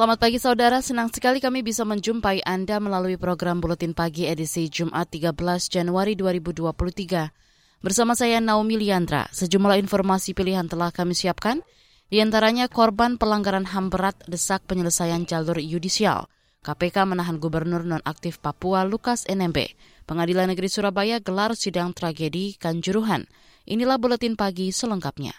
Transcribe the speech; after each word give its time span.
Selamat 0.00 0.16
pagi 0.16 0.40
saudara, 0.40 0.80
senang 0.80 1.12
sekali 1.12 1.44
kami 1.44 1.60
bisa 1.60 1.84
menjumpai 1.84 2.40
Anda 2.48 2.80
melalui 2.80 3.20
program 3.20 3.60
Buletin 3.60 3.92
Pagi 3.92 4.24
edisi 4.24 4.64
Jumat 4.72 5.12
13 5.12 5.36
Januari 5.68 6.16
2023. 6.16 7.84
Bersama 7.84 8.16
saya 8.16 8.40
Naomi 8.40 8.80
Liandra, 8.80 9.28
sejumlah 9.28 9.76
informasi 9.76 10.32
pilihan 10.32 10.64
telah 10.72 10.88
kami 10.88 11.12
siapkan, 11.12 11.60
di 12.08 12.16
antaranya 12.16 12.72
korban 12.72 13.20
pelanggaran 13.20 13.68
HAM 13.68 13.92
berat 13.92 14.16
desak 14.24 14.64
penyelesaian 14.64 15.28
jalur 15.28 15.60
yudisial. 15.60 16.32
KPK 16.64 17.04
menahan 17.04 17.36
Gubernur 17.36 17.84
Nonaktif 17.84 18.40
Papua 18.40 18.88
Lukas 18.88 19.28
NMB. 19.28 19.76
Pengadilan 20.08 20.48
Negeri 20.48 20.72
Surabaya 20.72 21.20
gelar 21.20 21.52
sidang 21.52 21.92
tragedi 21.92 22.56
Kanjuruhan. 22.56 23.28
Inilah 23.68 24.00
Buletin 24.00 24.32
Pagi 24.32 24.72
selengkapnya. 24.72 25.36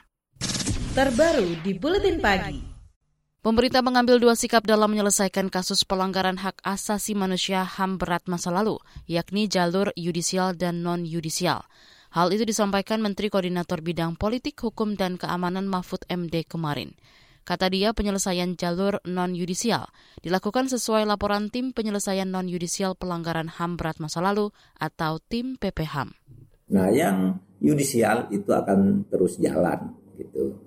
Terbaru 0.94 1.50
di 1.66 1.74
Buletin 1.74 2.22
Pagi. 2.22 2.71
Pemerintah 3.42 3.82
mengambil 3.82 4.22
dua 4.22 4.38
sikap 4.38 4.70
dalam 4.70 4.94
menyelesaikan 4.94 5.50
kasus 5.50 5.82
pelanggaran 5.82 6.38
hak 6.38 6.62
asasi 6.62 7.18
manusia 7.18 7.66
HAM 7.66 7.98
berat 7.98 8.30
masa 8.30 8.54
lalu, 8.54 8.78
yakni 9.10 9.50
jalur 9.50 9.90
yudisial 9.98 10.54
dan 10.54 10.86
non-yudisial. 10.86 11.66
Hal 12.14 12.30
itu 12.38 12.46
disampaikan 12.46 13.02
Menteri 13.02 13.34
Koordinator 13.34 13.82
Bidang 13.82 14.14
Politik, 14.14 14.62
Hukum, 14.62 14.94
dan 14.94 15.18
Keamanan 15.18 15.66
Mahfud 15.66 16.06
MD 16.06 16.46
kemarin. 16.46 16.94
Kata 17.42 17.66
dia, 17.74 17.98
penyelesaian 17.98 18.54
jalur 18.54 19.02
non-yudisial 19.10 19.90
dilakukan 20.22 20.70
sesuai 20.70 21.10
laporan 21.10 21.50
Tim 21.50 21.74
Penyelesaian 21.74 22.30
Non-Yudisial 22.30 22.94
Pelanggaran 22.94 23.50
HAM 23.50 23.74
Berat 23.74 23.98
Masa 23.98 24.22
Lalu 24.22 24.54
atau 24.78 25.18
Tim 25.18 25.58
PPHAM. 25.58 26.14
Nah, 26.78 26.94
yang 26.94 27.42
yudisial 27.58 28.30
itu 28.30 28.54
akan 28.54 29.10
terus 29.10 29.42
jalan, 29.42 29.98
gitu, 30.14 30.62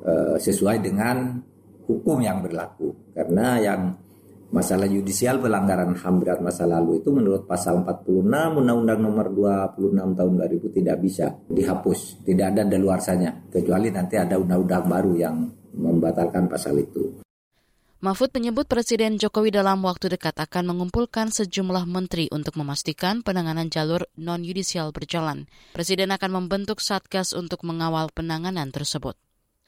e, 0.00 0.40
sesuai 0.40 0.80
dengan 0.80 1.44
hukum 1.86 2.18
yang 2.20 2.40
berlaku. 2.44 2.92
Karena 3.12 3.60
yang 3.60 3.94
masalah 4.54 4.86
yudisial 4.86 5.42
pelanggaran 5.42 5.98
HAM 5.98 6.22
berat 6.22 6.38
masa 6.38 6.62
lalu 6.62 7.02
itu 7.02 7.10
menurut 7.10 7.42
pasal 7.42 7.82
46 7.82 8.22
Undang-Undang 8.54 9.00
nomor 9.02 9.26
26 9.34 10.14
tahun 10.14 10.32
2000 10.38 10.76
tidak 10.78 10.96
bisa 11.02 11.26
dihapus, 11.50 12.22
tidak 12.22 12.54
ada 12.54 12.62
daluarsanya 12.62 13.50
kecuali 13.50 13.90
nanti 13.90 14.14
ada 14.14 14.38
undang-undang 14.38 14.86
baru 14.86 15.12
yang 15.18 15.36
membatalkan 15.74 16.46
pasal 16.46 16.78
itu. 16.78 17.24
Mahfud 18.04 18.36
menyebut 18.36 18.68
Presiden 18.68 19.16
Jokowi 19.16 19.48
dalam 19.48 19.80
waktu 19.80 20.12
dekat 20.12 20.36
akan 20.36 20.76
mengumpulkan 20.76 21.32
sejumlah 21.32 21.88
menteri 21.88 22.28
untuk 22.28 22.60
memastikan 22.60 23.24
penanganan 23.24 23.72
jalur 23.72 24.04
non-yudisial 24.20 24.92
berjalan. 24.92 25.48
Presiden 25.72 26.12
akan 26.12 26.44
membentuk 26.44 26.84
satgas 26.84 27.32
untuk 27.32 27.64
mengawal 27.64 28.12
penanganan 28.12 28.68
tersebut. 28.76 29.16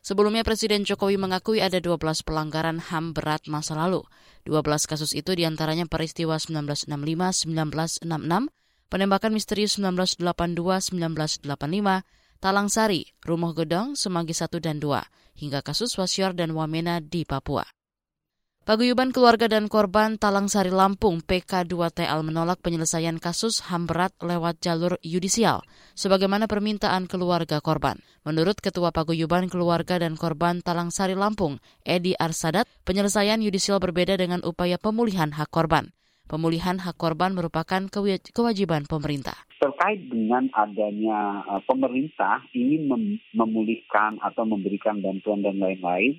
Sebelumnya 0.06 0.46
Presiden 0.46 0.86
Jokowi 0.86 1.18
mengakui 1.18 1.58
ada 1.58 1.82
12 1.82 1.98
pelanggaran 2.22 2.78
HAM 2.78 3.10
berat 3.10 3.50
masa 3.50 3.74
lalu. 3.74 4.06
12 4.46 4.86
kasus 4.86 5.10
itu 5.10 5.34
di 5.34 5.42
antaranya 5.42 5.82
peristiwa 5.90 6.38
1965-1966, 6.38 8.06
penembakan 8.86 9.32
misterius 9.34 9.82
1982-1985, 9.82 12.06
Talang 12.38 12.70
Sari, 12.70 13.10
Rumah 13.26 13.50
Gedong, 13.58 13.98
Semanggi 13.98 14.30
1 14.30 14.62
dan 14.62 14.78
2, 14.78 15.42
hingga 15.42 15.66
kasus 15.66 15.90
Wasior 15.98 16.38
dan 16.38 16.54
Wamena 16.54 17.02
di 17.02 17.26
Papua. 17.26 17.66
Paguyuban 18.66 19.14
Keluarga 19.14 19.46
dan 19.46 19.70
Korban 19.70 20.18
Talang 20.18 20.50
Sari 20.50 20.74
Lampung 20.74 21.22
PK2TL 21.22 22.18
menolak 22.26 22.58
penyelesaian 22.66 23.14
kasus 23.22 23.62
HAM 23.62 23.86
berat 23.86 24.10
lewat 24.18 24.58
jalur 24.58 24.98
yudisial, 25.06 25.62
sebagaimana 25.94 26.50
permintaan 26.50 27.06
keluarga 27.06 27.62
korban. 27.62 28.02
Menurut 28.26 28.58
Ketua 28.58 28.90
Paguyuban 28.90 29.46
Keluarga 29.46 30.02
dan 30.02 30.18
Korban 30.18 30.66
Talang 30.66 30.90
Sari 30.90 31.14
Lampung, 31.14 31.62
Edi 31.86 32.18
Arsadat, 32.18 32.66
penyelesaian 32.82 33.38
yudisial 33.38 33.78
berbeda 33.78 34.18
dengan 34.18 34.42
upaya 34.42 34.82
pemulihan 34.82 35.30
hak 35.30 35.46
korban. 35.54 35.94
Pemulihan 36.26 36.82
hak 36.82 36.98
korban 36.98 37.38
merupakan 37.38 37.86
kewajiban 38.34 38.82
pemerintah. 38.90 39.46
Terkait 39.62 40.10
dengan 40.10 40.50
adanya 40.58 41.46
uh, 41.54 41.62
pemerintah 41.70 42.42
ingin 42.50 42.90
mem 42.90 43.22
memulihkan 43.30 44.18
atau 44.26 44.42
memberikan 44.42 44.98
bantuan 44.98 45.46
dan 45.46 45.54
lain-lain, 45.62 46.18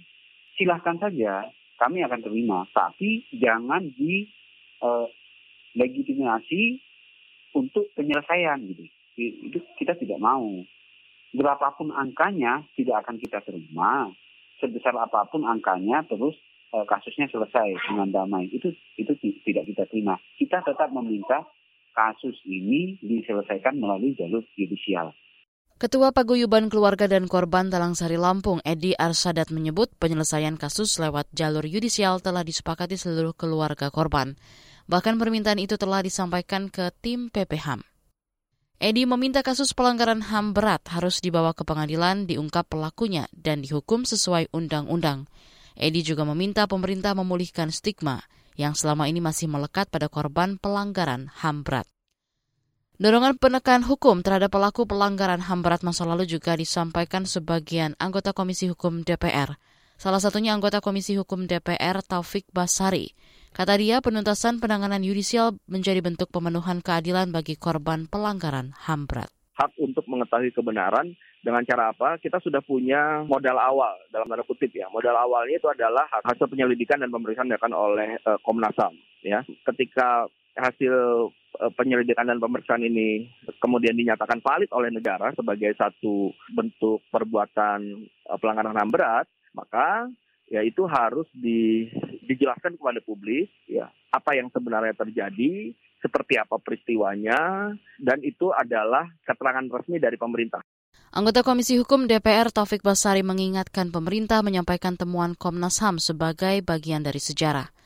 silahkan 0.55 0.95
saja 0.95 1.51
kami 1.77 2.03
akan 2.03 2.21
terima. 2.25 2.65
Tapi 2.73 3.29
jangan 3.37 3.85
di 3.93 4.25
uh, 4.81 5.07
legitimasi 5.77 6.81
untuk 7.53 7.89
penyelesaian 7.93 8.59
gitu. 8.65 8.83
Itu 9.17 9.59
kita 9.77 9.97
tidak 9.97 10.19
mau. 10.21 10.65
Berapapun 11.33 11.93
angkanya 11.93 12.65
tidak 12.73 13.05
akan 13.05 13.21
kita 13.21 13.41
terima. 13.45 14.09
Sebesar 14.57 14.97
apa 14.97 15.29
pun 15.29 15.45
angkanya 15.45 16.01
terus 16.09 16.33
uh, 16.73 16.85
kasusnya 16.85 17.29
selesai 17.29 17.77
dengan 17.89 18.09
damai. 18.09 18.49
Itu 18.49 18.73
itu 18.97 19.13
tidak 19.45 19.69
kita 19.69 19.85
terima. 19.89 20.17
Kita 20.37 20.65
tetap 20.65 20.89
meminta 20.89 21.45
kasus 21.93 22.37
ini 22.45 22.97
diselesaikan 23.01 23.77
melalui 23.77 24.13
jalur 24.13 24.45
judicial. 24.53 25.13
Ketua 25.77 26.09
Paguyuban 26.09 26.73
Keluarga 26.73 27.05
dan 27.05 27.29
Korban 27.29 27.69
Talang 27.69 27.93
Sari 27.93 28.17
Lampung, 28.17 28.57
Edi 28.65 28.97
Arsadat 28.97 29.53
menyebut 29.53 29.93
penyelesaian 30.01 30.57
kasus 30.57 30.97
lewat 30.97 31.29
jalur 31.37 31.61
yudisial 31.61 32.17
telah 32.17 32.41
disepakati 32.41 32.97
seluruh 32.97 33.37
keluarga 33.37 33.93
korban. 33.93 34.33
Bahkan 34.89 35.21
permintaan 35.21 35.61
itu 35.61 35.77
telah 35.77 36.01
disampaikan 36.01 36.73
ke 36.73 36.89
tim 36.97 37.29
PPHAM. 37.29 37.85
Edi 38.81 39.05
meminta 39.05 39.45
kasus 39.45 39.77
pelanggaran 39.77 40.25
HAM 40.25 40.57
berat 40.57 40.81
harus 40.89 41.21
dibawa 41.21 41.53
ke 41.53 41.61
pengadilan, 41.61 42.25
diungkap 42.25 42.73
pelakunya, 42.73 43.29
dan 43.37 43.61
dihukum 43.61 44.01
sesuai 44.01 44.49
undang-undang. 44.49 45.29
Edi 45.77 46.01
juga 46.01 46.25
meminta 46.25 46.65
pemerintah 46.65 47.13
memulihkan 47.13 47.69
stigma 47.69 48.25
yang 48.57 48.73
selama 48.73 49.05
ini 49.05 49.21
masih 49.21 49.45
melekat 49.45 49.93
pada 49.93 50.09
korban 50.09 50.57
pelanggaran 50.57 51.29
HAM 51.37 51.61
berat. 51.61 51.85
Dorongan 52.97 53.37
penekan 53.37 53.85
hukum 53.85 54.25
terhadap 54.25 54.49
pelaku 54.49 54.89
pelanggaran 54.89 55.37
HAM 55.37 55.61
berat 55.61 55.85
masa 55.85 56.01
lalu 56.01 56.25
juga 56.25 56.57
disampaikan 56.57 57.29
sebagian 57.29 57.93
anggota 58.01 58.33
Komisi 58.33 58.65
Hukum 58.73 59.05
DPR. 59.05 59.53
Salah 60.01 60.17
satunya 60.17 60.57
anggota 60.57 60.81
Komisi 60.81 61.13
Hukum 61.13 61.45
DPR 61.45 62.01
Taufik 62.01 62.49
Basari. 62.49 63.13
Kata 63.53 63.77
dia, 63.77 64.01
penuntasan 64.01 64.57
penanganan 64.57 65.05
yudisial 65.05 65.61
menjadi 65.69 66.01
bentuk 66.01 66.33
pemenuhan 66.33 66.81
keadilan 66.81 67.29
bagi 67.29 67.53
korban 67.53 68.09
pelanggaran 68.09 68.73
HAM 68.73 69.05
berat. 69.05 69.29
Hak 69.61 69.77
untuk 69.77 70.09
mengetahui 70.09 70.49
kebenaran 70.57 71.13
dengan 71.45 71.61
cara 71.69 71.93
apa? 71.93 72.17
Kita 72.17 72.41
sudah 72.41 72.65
punya 72.65 73.21
modal 73.29 73.61
awal 73.61 73.93
dalam 74.09 74.25
tanda 74.25 74.41
kutip 74.41 74.73
ya. 74.73 74.89
Modal 74.89 75.13
awalnya 75.13 75.61
itu 75.61 75.69
adalah 75.69 76.09
hasil 76.25 76.49
penyelidikan 76.49 76.97
dan 76.97 77.13
pemeriksaan 77.13 77.45
dilakukan 77.45 77.77
oleh 77.77 78.17
uh, 78.25 78.41
Komnas 78.41 78.73
HAM 78.73 78.97
ya. 79.21 79.45
Ketika 79.45 80.25
hasil 80.57 80.93
eh, 81.61 81.71
penyelidikan 81.77 82.25
dan 82.25 82.41
pemeriksaan 82.41 82.81
ini 82.81 83.29
kemudian 83.61 83.93
dinyatakan 83.93 84.41
valid 84.41 84.73
oleh 84.73 84.89
negara 84.89 85.31
sebagai 85.37 85.71
satu 85.77 86.33
bentuk 86.51 87.05
perbuatan 87.13 87.79
eh, 88.03 88.37
pelanggaran 88.41 88.75
HAM 88.75 88.91
berat, 88.91 89.27
maka 89.53 90.09
ya 90.49 90.63
itu 90.63 90.87
harus 90.87 91.27
di, 91.35 91.91
dijelaskan 92.25 92.79
kepada 92.79 93.03
publik 93.03 93.51
ya 93.67 93.91
apa 94.09 94.33
yang 94.33 94.49
sebenarnya 94.49 94.95
terjadi, 94.97 95.75
seperti 96.01 96.39
apa 96.39 96.57
peristiwanya 96.57 97.71
dan 98.01 98.19
itu 98.25 98.49
adalah 98.55 99.05
keterangan 99.23 99.65
resmi 99.69 100.01
dari 100.01 100.17
pemerintah. 100.17 100.63
Anggota 101.07 101.39
Komisi 101.39 101.79
Hukum 101.79 102.03
DPR 102.03 102.51
Taufik 102.51 102.83
Basari 102.83 103.23
mengingatkan 103.23 103.95
pemerintah 103.95 104.43
menyampaikan 104.43 104.99
temuan 104.99 105.39
Komnas 105.39 105.79
HAM 105.79 106.03
sebagai 106.03 106.59
bagian 106.61 107.01
dari 107.01 107.17
sejarah. 107.17 107.76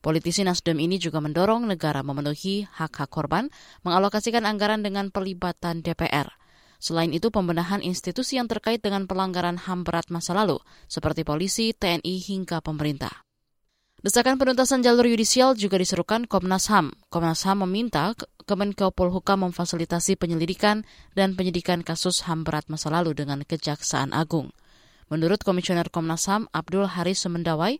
Politisi 0.00 0.40
Nasdem 0.48 0.80
ini 0.80 0.96
juga 0.96 1.20
mendorong 1.20 1.68
negara 1.68 2.00
memenuhi 2.00 2.64
hak-hak 2.64 3.12
korban, 3.12 3.52
mengalokasikan 3.84 4.48
anggaran 4.48 4.80
dengan 4.80 5.12
pelibatan 5.12 5.84
DPR. 5.84 6.32
Selain 6.80 7.12
itu, 7.12 7.28
pembenahan 7.28 7.84
institusi 7.84 8.40
yang 8.40 8.48
terkait 8.48 8.80
dengan 8.80 9.04
pelanggaran 9.04 9.60
HAM 9.60 9.84
berat 9.84 10.08
masa 10.08 10.32
lalu, 10.32 10.56
seperti 10.88 11.28
polisi, 11.28 11.76
TNI, 11.76 12.16
hingga 12.24 12.64
pemerintah. 12.64 13.12
Desakan 14.00 14.40
penuntasan 14.40 14.80
jalur 14.80 15.04
yudisial 15.04 15.52
juga 15.52 15.76
diserukan 15.76 16.24
Komnas 16.24 16.72
HAM. 16.72 16.96
Komnas 17.12 17.44
HAM 17.44 17.68
meminta 17.68 18.16
Kemenko 18.48 18.96
Polhukam 18.96 19.44
memfasilitasi 19.44 20.16
penyelidikan 20.16 20.88
dan 21.12 21.36
penyidikan 21.36 21.84
kasus 21.84 22.24
HAM 22.24 22.48
berat 22.48 22.64
masa 22.72 22.88
lalu 22.88 23.12
dengan 23.12 23.44
Kejaksaan 23.44 24.16
Agung. 24.16 24.56
Menurut 25.12 25.44
Komisioner 25.44 25.92
Komnas 25.92 26.24
HAM 26.32 26.48
Abdul 26.56 26.88
Haris 26.88 27.20
Semendawai, 27.20 27.76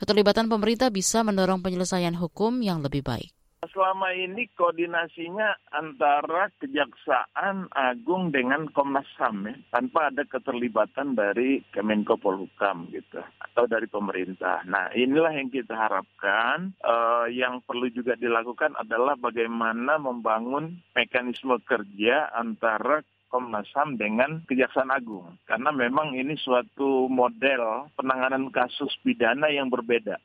Keterlibatan 0.00 0.48
pemerintah 0.48 0.88
bisa 0.88 1.20
mendorong 1.20 1.60
penyelesaian 1.60 2.16
hukum 2.16 2.64
yang 2.64 2.80
lebih 2.80 3.04
baik. 3.04 3.36
selama 3.68 4.16
ini 4.16 4.48
koordinasinya 4.56 5.68
antara 5.76 6.48
Kejaksaan 6.56 7.68
Agung 7.68 8.32
dengan 8.32 8.64
Komnas 8.72 9.04
HAM 9.20 9.44
ya, 9.44 9.54
tanpa 9.68 10.08
ada 10.08 10.24
keterlibatan 10.24 11.12
dari 11.12 11.60
Kemenko 11.68 12.16
Polhukam 12.16 12.88
gitu 12.88 13.20
atau 13.20 13.68
dari 13.68 13.84
pemerintah. 13.84 14.64
Nah 14.64 14.88
inilah 14.96 15.36
yang 15.36 15.52
kita 15.52 15.76
harapkan. 15.76 16.72
Uh, 16.80 17.28
yang 17.28 17.60
perlu 17.60 17.92
juga 17.92 18.16
dilakukan 18.16 18.72
adalah 18.80 19.20
bagaimana 19.20 20.00
membangun 20.00 20.80
mekanisme 20.96 21.60
kerja 21.68 22.32
antara 22.32 23.04
Komnas 23.30 23.70
HAM 23.72 23.94
dengan 23.94 24.42
Kejaksaan 24.50 24.90
Agung. 24.90 25.38
Karena 25.46 25.70
memang 25.70 26.18
ini 26.18 26.34
suatu 26.34 27.06
model 27.06 27.88
penanganan 27.94 28.50
kasus 28.50 28.90
pidana 29.06 29.46
yang 29.48 29.70
berbeda. 29.70 30.18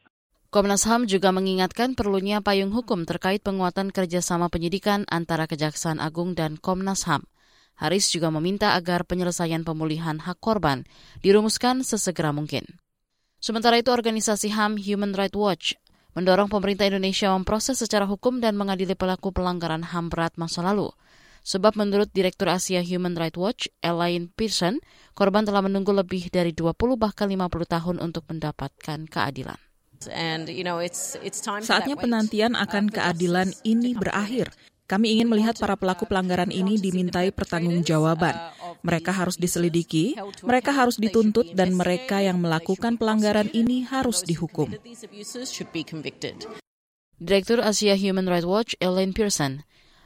Komnas 0.50 0.90
HAM 0.90 1.06
juga 1.06 1.30
mengingatkan 1.30 1.94
perlunya 1.94 2.42
payung 2.42 2.74
hukum 2.74 3.06
terkait 3.06 3.46
penguatan 3.46 3.94
kerjasama 3.94 4.50
penyidikan 4.50 5.06
antara 5.06 5.46
Kejaksaan 5.46 6.02
Agung 6.02 6.34
dan 6.34 6.57
Komnas 6.57 7.06
HAM. 7.06 7.30
Haris 7.78 8.10
juga 8.10 8.31
meminta 8.34 8.74
agar 8.74 9.06
penyelesaian 9.06 9.62
pemulihan 9.68 10.18
hak 10.18 10.40
korban 10.40 10.88
dirumuskan 11.22 11.86
sesegera 11.86 12.31
mungkin. 12.31 12.63
Sementara 13.38 13.78
itu, 13.78 13.92
organisasi 13.92 14.50
HAM 14.50 14.81
Human 14.81 15.13
Rights 15.13 15.38
Watch 15.38 15.68
mendorong 16.16 16.48
pemerintah 16.48 16.88
Indonesia 16.88 17.28
memproses 17.36 17.75
secara 17.75 18.08
hukum 18.08 18.40
dan 18.40 18.56
mengadili 18.56 18.96
pelaku 18.96 19.36
pelanggaran 19.36 19.84
HAM 19.84 20.08
berat 20.08 20.40
masa 20.40 20.63
lalu. 20.63 20.90
Sebab 21.46 21.78
menurut 21.78 22.10
Direktur 22.10 22.50
Asia 22.50 22.82
Human 22.82 23.14
Rights 23.14 23.38
Watch, 23.38 23.64
Elaine 23.86 24.34
Pearson, 24.34 24.82
korban 25.14 25.46
telah 25.46 25.62
menunggu 25.62 25.94
lebih 25.94 26.34
dari 26.34 26.50
20 26.50 26.74
bahkan 26.98 27.30
50 27.30 27.46
tahun 27.70 28.02
untuk 28.02 28.26
mendapatkan 28.26 29.06
keadilan. 29.06 29.62
Saatnya 31.62 31.96
penantian 31.96 32.58
akan 32.58 32.90
keadilan 32.90 33.54
ini 33.62 33.94
berakhir. 33.94 34.50
Kami 34.86 35.18
ingin 35.18 35.30
melihat 35.30 35.58
para 35.58 35.78
pelaku 35.78 36.10
pelanggaran 36.10 36.50
ini 36.50 36.78
dimintai 36.78 37.30
pertanggungjawaban. 37.34 38.38
Mereka 38.86 39.14
harus 39.14 39.38
diselidiki, 39.38 40.14
mereka 40.46 40.74
harus 40.74 40.98
dituntut, 40.98 41.54
dan 41.58 41.74
mereka 41.74 42.22
yang 42.22 42.42
melakukan 42.42 42.98
pelanggaran 42.98 43.50
ini 43.54 43.86
harus 43.86 44.22
dihukum. 44.26 44.74
Direktur 47.18 47.66
Asia 47.66 47.98
Human 47.98 48.30
Rights 48.30 48.46
Watch, 48.46 48.72
Elaine 48.78 49.14
Pearson, 49.16 49.66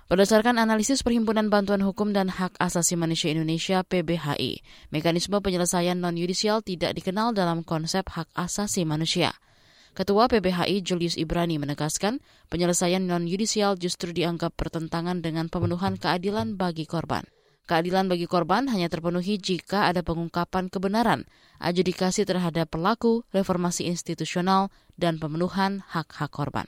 Berdasarkan 0.10 0.58
analisis 0.58 1.06
Perhimpunan 1.06 1.54
Bantuan 1.54 1.86
Hukum 1.86 2.18
dan 2.18 2.34
Hak 2.34 2.58
Asasi 2.58 2.98
Manusia 2.98 3.30
Indonesia 3.30 3.86
PBHI, 3.86 4.58
mekanisme 4.90 5.38
penyelesaian 5.38 6.02
non-yudisial 6.02 6.66
tidak 6.66 6.98
dikenal 6.98 7.38
dalam 7.38 7.62
konsep 7.62 8.10
hak 8.10 8.26
asasi 8.34 8.90
manusia. 8.90 9.38
Ketua 9.94 10.26
PBHI 10.26 10.82
Julius 10.82 11.14
Ibrani 11.14 11.62
menegaskan 11.62 12.26
penyelesaian 12.50 13.06
non-yudisial 13.06 13.78
justru 13.78 14.10
dianggap 14.10 14.58
bertentangan 14.58 15.22
dengan 15.22 15.46
pemenuhan 15.46 15.94
keadilan 15.94 16.58
bagi 16.58 16.90
korban. 16.90 17.22
Keadilan 17.70 18.10
bagi 18.10 18.26
korban 18.26 18.66
hanya 18.66 18.90
terpenuhi 18.90 19.38
jika 19.38 19.94
ada 19.94 20.02
pengungkapan 20.02 20.74
kebenaran, 20.74 21.30
adjudikasi 21.62 22.26
terhadap 22.26 22.74
pelaku, 22.74 23.30
reformasi 23.30 23.86
institusional, 23.86 24.74
dan 24.98 25.22
pemenuhan 25.22 25.86
hak-hak 25.86 26.34
korban. 26.34 26.66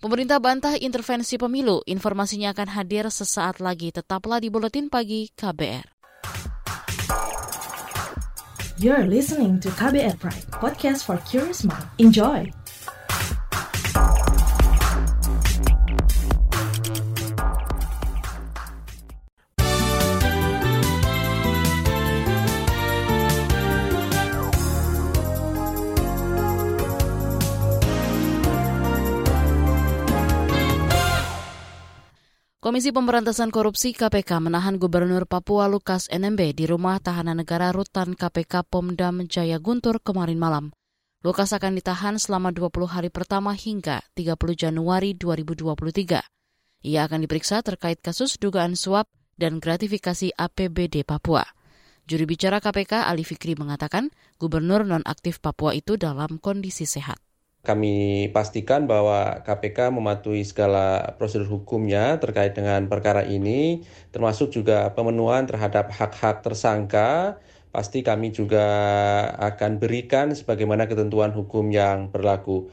Pemerintah 0.00 0.40
bantah 0.40 0.80
intervensi 0.80 1.36
pemilu. 1.36 1.84
Informasinya 1.84 2.56
akan 2.56 2.72
hadir 2.72 3.04
sesaat 3.12 3.60
lagi. 3.60 3.92
Tetaplah 3.92 4.40
di 4.40 4.48
Buletin 4.48 4.88
Pagi 4.88 5.28
KBR. 5.28 6.00
You're 8.80 9.04
listening 9.04 9.60
to 9.60 9.68
KBR 9.76 10.16
Pride, 10.16 10.48
podcast 10.56 11.04
for 11.04 11.20
curious 11.28 11.68
mind. 11.68 11.84
Enjoy! 12.00 12.59
Komisi 32.70 32.94
Pemberantasan 32.94 33.50
Korupsi 33.50 33.90
KPK 33.90 34.46
menahan 34.46 34.78
Gubernur 34.78 35.26
Papua 35.26 35.66
Lukas 35.66 36.06
NMB 36.06 36.54
di 36.54 36.70
rumah 36.70 37.02
tahanan 37.02 37.42
negara 37.42 37.74
rutan 37.74 38.14
KPK 38.14 38.62
Pomdam 38.62 39.26
Jaya 39.26 39.58
Guntur 39.58 39.98
kemarin 39.98 40.38
malam. 40.38 40.70
Lukas 41.26 41.50
akan 41.50 41.74
ditahan 41.74 42.22
selama 42.22 42.54
20 42.54 42.70
hari 42.86 43.10
pertama 43.10 43.58
hingga 43.58 44.06
30 44.14 44.38
Januari 44.54 45.18
2023. 45.18 46.22
Ia 46.86 47.10
akan 47.10 47.18
diperiksa 47.26 47.58
terkait 47.66 47.98
kasus 47.98 48.38
dugaan 48.38 48.78
suap 48.78 49.10
dan 49.34 49.58
gratifikasi 49.58 50.30
APBD 50.38 51.02
Papua. 51.02 51.42
Juri 52.06 52.22
bicara 52.22 52.62
KPK 52.62 53.02
Ali 53.02 53.26
Fikri 53.26 53.58
mengatakan 53.58 54.14
gubernur 54.38 54.86
nonaktif 54.86 55.42
Papua 55.42 55.74
itu 55.74 55.98
dalam 55.98 56.38
kondisi 56.38 56.86
sehat. 56.86 57.18
Kami 57.60 58.28
pastikan 58.32 58.88
bahwa 58.88 59.44
KPK 59.44 59.92
mematuhi 59.92 60.48
segala 60.48 61.12
prosedur 61.20 61.60
hukumnya 61.60 62.16
terkait 62.16 62.56
dengan 62.56 62.88
perkara 62.88 63.20
ini, 63.28 63.84
termasuk 64.08 64.48
juga 64.48 64.88
pemenuhan 64.96 65.44
terhadap 65.44 65.92
hak-hak 65.92 66.40
tersangka. 66.40 67.36
Pasti 67.68 68.00
kami 68.00 68.32
juga 68.32 68.64
akan 69.36 69.76
berikan 69.76 70.32
sebagaimana 70.32 70.88
ketentuan 70.88 71.36
hukum 71.36 71.68
yang 71.68 72.08
berlaku. 72.08 72.72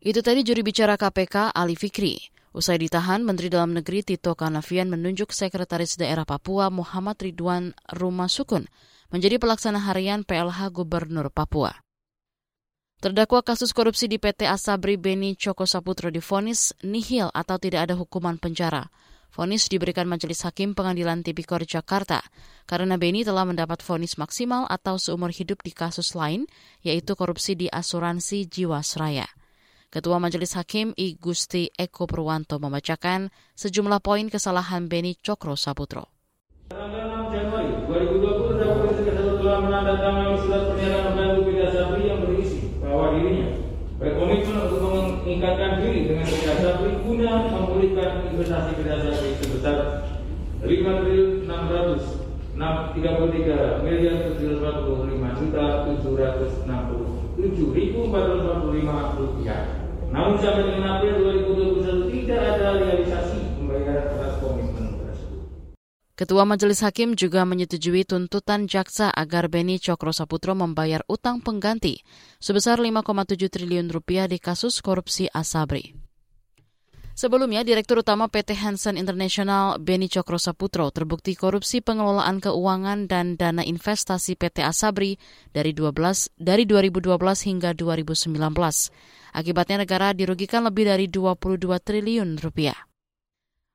Itu 0.00 0.22
tadi 0.22 0.46
juri 0.46 0.62
bicara 0.62 0.94
KPK 0.94 1.50
Ali 1.52 1.74
Fikri. 1.76 2.16
Usai 2.50 2.80
ditahan, 2.82 3.22
Menteri 3.22 3.46
Dalam 3.46 3.74
Negeri 3.76 4.02
Tito 4.02 4.34
Karnavian 4.34 4.90
menunjuk 4.90 5.30
Sekretaris 5.30 5.94
Daerah 5.98 6.26
Papua 6.26 6.66
Muhammad 6.70 7.18
Ridwan 7.18 7.74
Rumah 7.94 8.26
Sukun 8.26 8.66
menjadi 9.10 9.42
pelaksana 9.42 9.82
harian 9.82 10.22
PLH 10.22 10.70
Gubernur 10.70 11.30
Papua. 11.34 11.89
Terdakwa 13.00 13.40
kasus 13.40 13.72
korupsi 13.72 14.12
di 14.12 14.20
PT 14.20 14.44
Asabri 14.44 15.00
Beni 15.00 15.32
Coko 15.32 15.64
Saputro 15.64 16.12
difonis 16.12 16.76
nihil 16.84 17.32
atau 17.32 17.56
tidak 17.56 17.88
ada 17.88 17.96
hukuman 17.96 18.36
penjara. 18.36 18.92
Fonis 19.32 19.72
diberikan 19.72 20.04
Majelis 20.04 20.44
Hakim 20.44 20.76
Pengadilan 20.76 21.24
Tipikor 21.24 21.64
Jakarta 21.64 22.20
karena 22.68 23.00
Beni 23.00 23.24
telah 23.24 23.48
mendapat 23.48 23.80
fonis 23.80 24.20
maksimal 24.20 24.68
atau 24.68 25.00
seumur 25.00 25.32
hidup 25.32 25.64
di 25.64 25.72
kasus 25.72 26.12
lain, 26.12 26.44
yaitu 26.84 27.16
korupsi 27.16 27.56
di 27.56 27.72
asuransi 27.72 28.44
Jiwasraya. 28.44 29.24
Ketua 29.88 30.20
Majelis 30.20 30.52
Hakim 30.52 30.92
I 31.00 31.16
Gusti 31.16 31.72
Eko 31.72 32.04
Purwanto 32.04 32.60
membacakan 32.60 33.32
sejumlah 33.56 34.04
poin 34.04 34.28
kesalahan 34.28 34.92
Beni 34.92 35.16
Cokro 35.16 35.56
Saputro. 35.56 36.12
Menandatangani 39.80 40.36
surat 40.44 40.68
pernyataan 40.68 41.16
membantu 41.16 41.48
Beda 41.48 41.72
Sabri 41.72 42.04
yang 42.04 42.20
berisi 42.28 42.68
bahwa 42.84 43.16
dirinya 43.16 43.64
berkomitmen 43.96 44.68
untuk 44.68 44.84
meningkatkan 44.84 45.80
diri 45.80 46.04
dengan 46.04 46.28
Kedasabri 46.28 47.00
guna 47.00 47.48
memulihkan 47.48 48.28
investasi 48.28 48.76
Kedasabri 48.76 49.40
sebesar 49.40 50.04
5 50.60 50.68
triliun 50.68 51.48
633 51.48 53.80
miliar 53.80 54.36
745 54.36 55.40
juta 55.40 55.64
767 55.88 57.72
ribu 57.72 58.12
445 58.12 59.16
rupiah. 59.16 59.80
Namun 60.12 60.36
sampai 60.36 60.68
dengan 60.68 61.00
April 61.00 61.40
2021 61.48 62.12
tidak 62.12 62.40
ada 62.52 62.84
realisasi 62.84 63.39
Ketua 66.20 66.44
Majelis 66.44 66.84
Hakim 66.84 67.16
juga 67.16 67.48
menyetujui 67.48 68.04
tuntutan 68.04 68.68
jaksa 68.68 69.08
agar 69.08 69.48
Beni 69.48 69.80
Cokro 69.80 70.12
Saputro 70.12 70.52
membayar 70.52 71.00
utang 71.08 71.40
pengganti 71.40 72.04
sebesar 72.36 72.76
5,7 72.76 73.48
triliun 73.48 73.88
rupiah 73.88 74.28
di 74.28 74.36
kasus 74.36 74.84
korupsi 74.84 75.32
Asabri. 75.32 75.96
Sebelumnya, 77.16 77.64
Direktur 77.64 78.04
Utama 78.04 78.28
PT 78.28 78.52
Hansen 78.52 79.00
International 79.00 79.80
Beni 79.80 80.12
Cokro 80.12 80.36
Saputro 80.36 80.92
terbukti 80.92 81.32
korupsi 81.32 81.80
pengelolaan 81.80 82.44
keuangan 82.44 83.08
dan 83.08 83.40
dana 83.40 83.64
investasi 83.64 84.36
PT 84.36 84.60
Asabri 84.60 85.16
dari 85.56 85.72
12 85.72 86.36
dari 86.36 86.68
2012 86.68 87.16
hingga 87.48 87.72
2019. 87.72 88.36
Akibatnya 89.32 89.88
negara 89.88 90.12
dirugikan 90.12 90.68
lebih 90.68 90.84
dari 90.84 91.08
22 91.08 91.80
triliun 91.80 92.36
rupiah. 92.44 92.89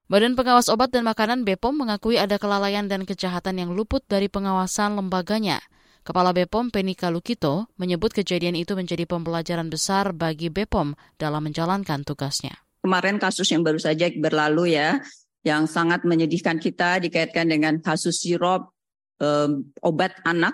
Badan 0.05 0.37
Pengawas 0.37 0.69
Obat 0.69 0.93
dan 0.93 1.01
Makanan 1.01 1.49
BPOM 1.49 1.81
mengakui 1.81 2.21
ada 2.21 2.37
kelalaian 2.37 2.85
dan 2.85 3.09
kejahatan 3.09 3.57
yang 3.57 3.73
luput 3.73 4.05
dari 4.05 4.29
pengawasan 4.29 4.93
lembaganya. 4.93 5.65
Kepala 6.05 6.29
BPOM 6.29 6.69
Penika 6.69 7.09
Lukito 7.09 7.73
menyebut 7.81 8.13
kejadian 8.13 8.53
itu 8.53 8.77
menjadi 8.77 9.09
pembelajaran 9.09 9.65
besar 9.65 10.13
bagi 10.13 10.53
BPOM 10.53 10.93
dalam 11.17 11.49
menjalankan 11.49 12.05
tugasnya. 12.05 12.53
Kemarin 12.85 13.17
kasus 13.17 13.49
yang 13.49 13.65
baru 13.65 13.81
saja 13.81 14.05
berlalu 14.13 14.77
ya, 14.77 15.01
yang 15.41 15.65
sangat 15.65 16.05
menyedihkan 16.05 16.61
kita 16.61 17.01
dikaitkan 17.01 17.49
dengan 17.49 17.81
kasus 17.81 18.21
sirop 18.21 18.77
um, 19.17 19.73
obat 19.81 20.21
anak, 20.21 20.53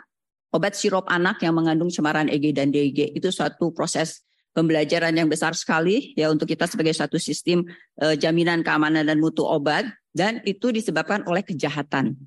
obat 0.55 0.79
sirop 0.79 1.12
anak 1.12 1.43
yang 1.43 1.60
mengandung 1.60 1.91
cemaran 1.91 2.31
EG 2.31 2.55
dan 2.55 2.72
DG. 2.72 3.20
Itu 3.20 3.36
suatu 3.36 3.75
proses 3.75 4.24
pembelajaran 4.51 5.15
yang 5.15 5.27
besar 5.31 5.55
sekali 5.55 6.15
ya 6.15 6.31
untuk 6.31 6.48
kita 6.48 6.67
sebagai 6.67 6.96
satu 6.96 7.15
sistem 7.15 7.63
uh, 8.00 8.15
jaminan 8.15 8.63
keamanan 8.63 9.08
dan 9.08 9.17
mutu 9.20 9.43
obat 9.48 9.88
dan 10.12 10.43
itu 10.43 10.72
disebabkan 10.72 11.24
oleh 11.27 11.43
kejahatan. 11.43 12.20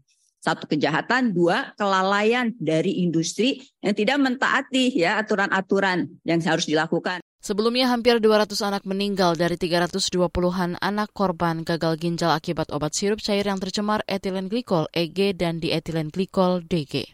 Satu 0.44 0.68
kejahatan, 0.68 1.32
dua 1.32 1.72
kelalaian 1.80 2.52
dari 2.60 3.00
industri 3.00 3.64
yang 3.80 3.96
tidak 3.96 4.20
mentaati 4.20 4.92
ya 4.92 5.16
aturan-aturan 5.16 6.20
yang 6.20 6.36
harus 6.44 6.68
dilakukan. 6.68 7.24
Sebelumnya 7.44 7.92
hampir 7.92 8.24
200 8.24 8.56
anak 8.64 8.88
meninggal 8.88 9.36
dari 9.36 9.60
320-an 9.60 10.80
anak 10.80 11.12
korban 11.12 11.60
gagal 11.60 12.00
ginjal 12.00 12.32
akibat 12.32 12.72
obat 12.72 12.96
sirup 12.96 13.20
cair 13.20 13.44
yang 13.44 13.60
tercemar 13.60 14.00
etilen 14.08 14.48
glikol 14.48 14.88
EG 14.96 15.36
dan 15.36 15.60
dietilen 15.60 16.08
glikol 16.08 16.64
DG. 16.64 17.04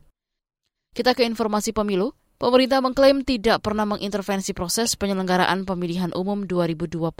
Kita 0.94 1.18
ke 1.18 1.26
informasi 1.26 1.74
pemilu. 1.74 2.14
Pemerintah 2.40 2.80
mengklaim 2.80 3.20
tidak 3.20 3.60
pernah 3.60 3.84
mengintervensi 3.84 4.56
proses 4.56 4.96
penyelenggaraan 4.96 5.68
pemilihan 5.68 6.08
umum 6.16 6.48
2024. 6.48 7.12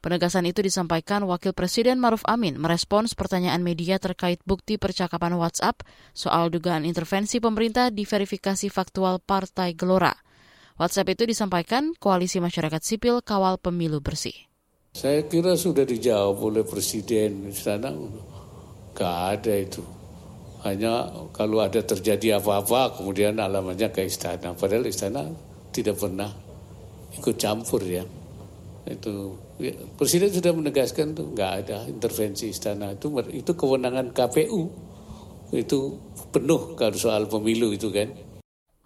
Penegasan 0.00 0.48
itu 0.48 0.64
disampaikan 0.64 1.20
Wakil 1.28 1.52
Presiden 1.52 2.00
Maruf 2.00 2.24
Amin 2.24 2.56
merespons 2.56 3.12
pertanyaan 3.12 3.60
media 3.60 4.00
terkait 4.00 4.40
bukti 4.48 4.80
percakapan 4.80 5.36
WhatsApp 5.36 5.84
soal 6.16 6.48
dugaan 6.48 6.88
intervensi 6.88 7.44
pemerintah 7.44 7.92
di 7.92 8.08
verifikasi 8.08 8.72
faktual 8.72 9.20
Partai 9.20 9.76
Gelora. 9.76 10.16
WhatsApp 10.80 11.12
itu 11.12 11.28
disampaikan 11.28 11.92
Koalisi 12.00 12.40
Masyarakat 12.40 12.80
Sipil 12.80 13.20
Kawal 13.20 13.60
Pemilu 13.60 14.00
Bersih. 14.00 14.48
Saya 14.96 15.28
kira 15.28 15.60
sudah 15.60 15.84
dijawab 15.84 16.40
oleh 16.40 16.64
Presiden 16.64 17.52
istana, 17.52 17.92
nggak 18.96 19.16
ada 19.36 19.54
itu. 19.60 20.01
Hanya 20.62 21.10
kalau 21.34 21.58
ada 21.58 21.82
terjadi 21.82 22.38
apa-apa, 22.38 22.98
kemudian 23.02 23.38
alamatnya 23.42 23.90
ke 23.90 24.06
istana. 24.06 24.54
Padahal 24.54 24.86
istana 24.86 25.26
tidak 25.74 25.98
pernah 25.98 26.30
ikut 27.18 27.36
campur 27.36 27.82
ya 27.82 28.06
itu 28.82 29.38
ya, 29.62 29.70
presiden 29.94 30.34
sudah 30.34 30.50
menegaskan 30.50 31.14
tuh 31.14 31.30
nggak 31.30 31.52
ada 31.64 31.86
intervensi 31.86 32.50
istana 32.50 32.98
itu 32.98 33.14
itu 33.30 33.52
kewenangan 33.54 34.10
KPU 34.10 34.62
itu 35.54 35.78
penuh 36.34 36.74
kalau 36.74 36.96
soal 36.96 37.28
pemilu 37.28 37.70
itu 37.76 37.92
kan. 37.92 38.10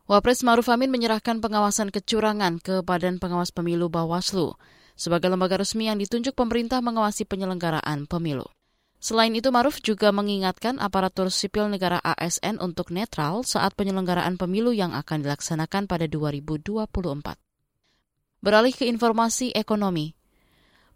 Wapres 0.07 0.47
Maruf 0.47 0.71
Amin 0.71 0.93
menyerahkan 0.93 1.43
pengawasan 1.43 1.91
kecurangan 1.91 2.63
ke 2.63 2.83
Badan 2.87 3.19
Pengawas 3.19 3.51
Pemilu 3.51 3.91
Bawaslu 3.91 4.55
sebagai 4.95 5.27
lembaga 5.27 5.59
resmi 5.59 5.91
yang 5.91 5.99
ditunjuk 5.99 6.39
pemerintah 6.39 6.79
mengawasi 6.79 7.27
penyelenggaraan 7.27 8.07
pemilu. 8.07 8.47
Selain 8.97 9.31
itu, 9.37 9.53
Maruf 9.53 9.79
juga 9.85 10.11
mengingatkan 10.11 10.81
aparatur 10.81 11.29
sipil 11.31 11.69
negara 11.69 12.01
ASN 12.03 12.59
untuk 12.59 12.91
netral 12.91 13.45
saat 13.45 13.77
penyelenggaraan 13.77 14.41
pemilu 14.41 14.73
yang 14.73 14.97
akan 14.97 15.23
dilaksanakan 15.23 15.87
pada 15.87 16.09
2024. 16.09 16.89
Beralih 18.41 18.75
ke 18.75 18.89
informasi 18.89 19.53
ekonomi. 19.53 20.17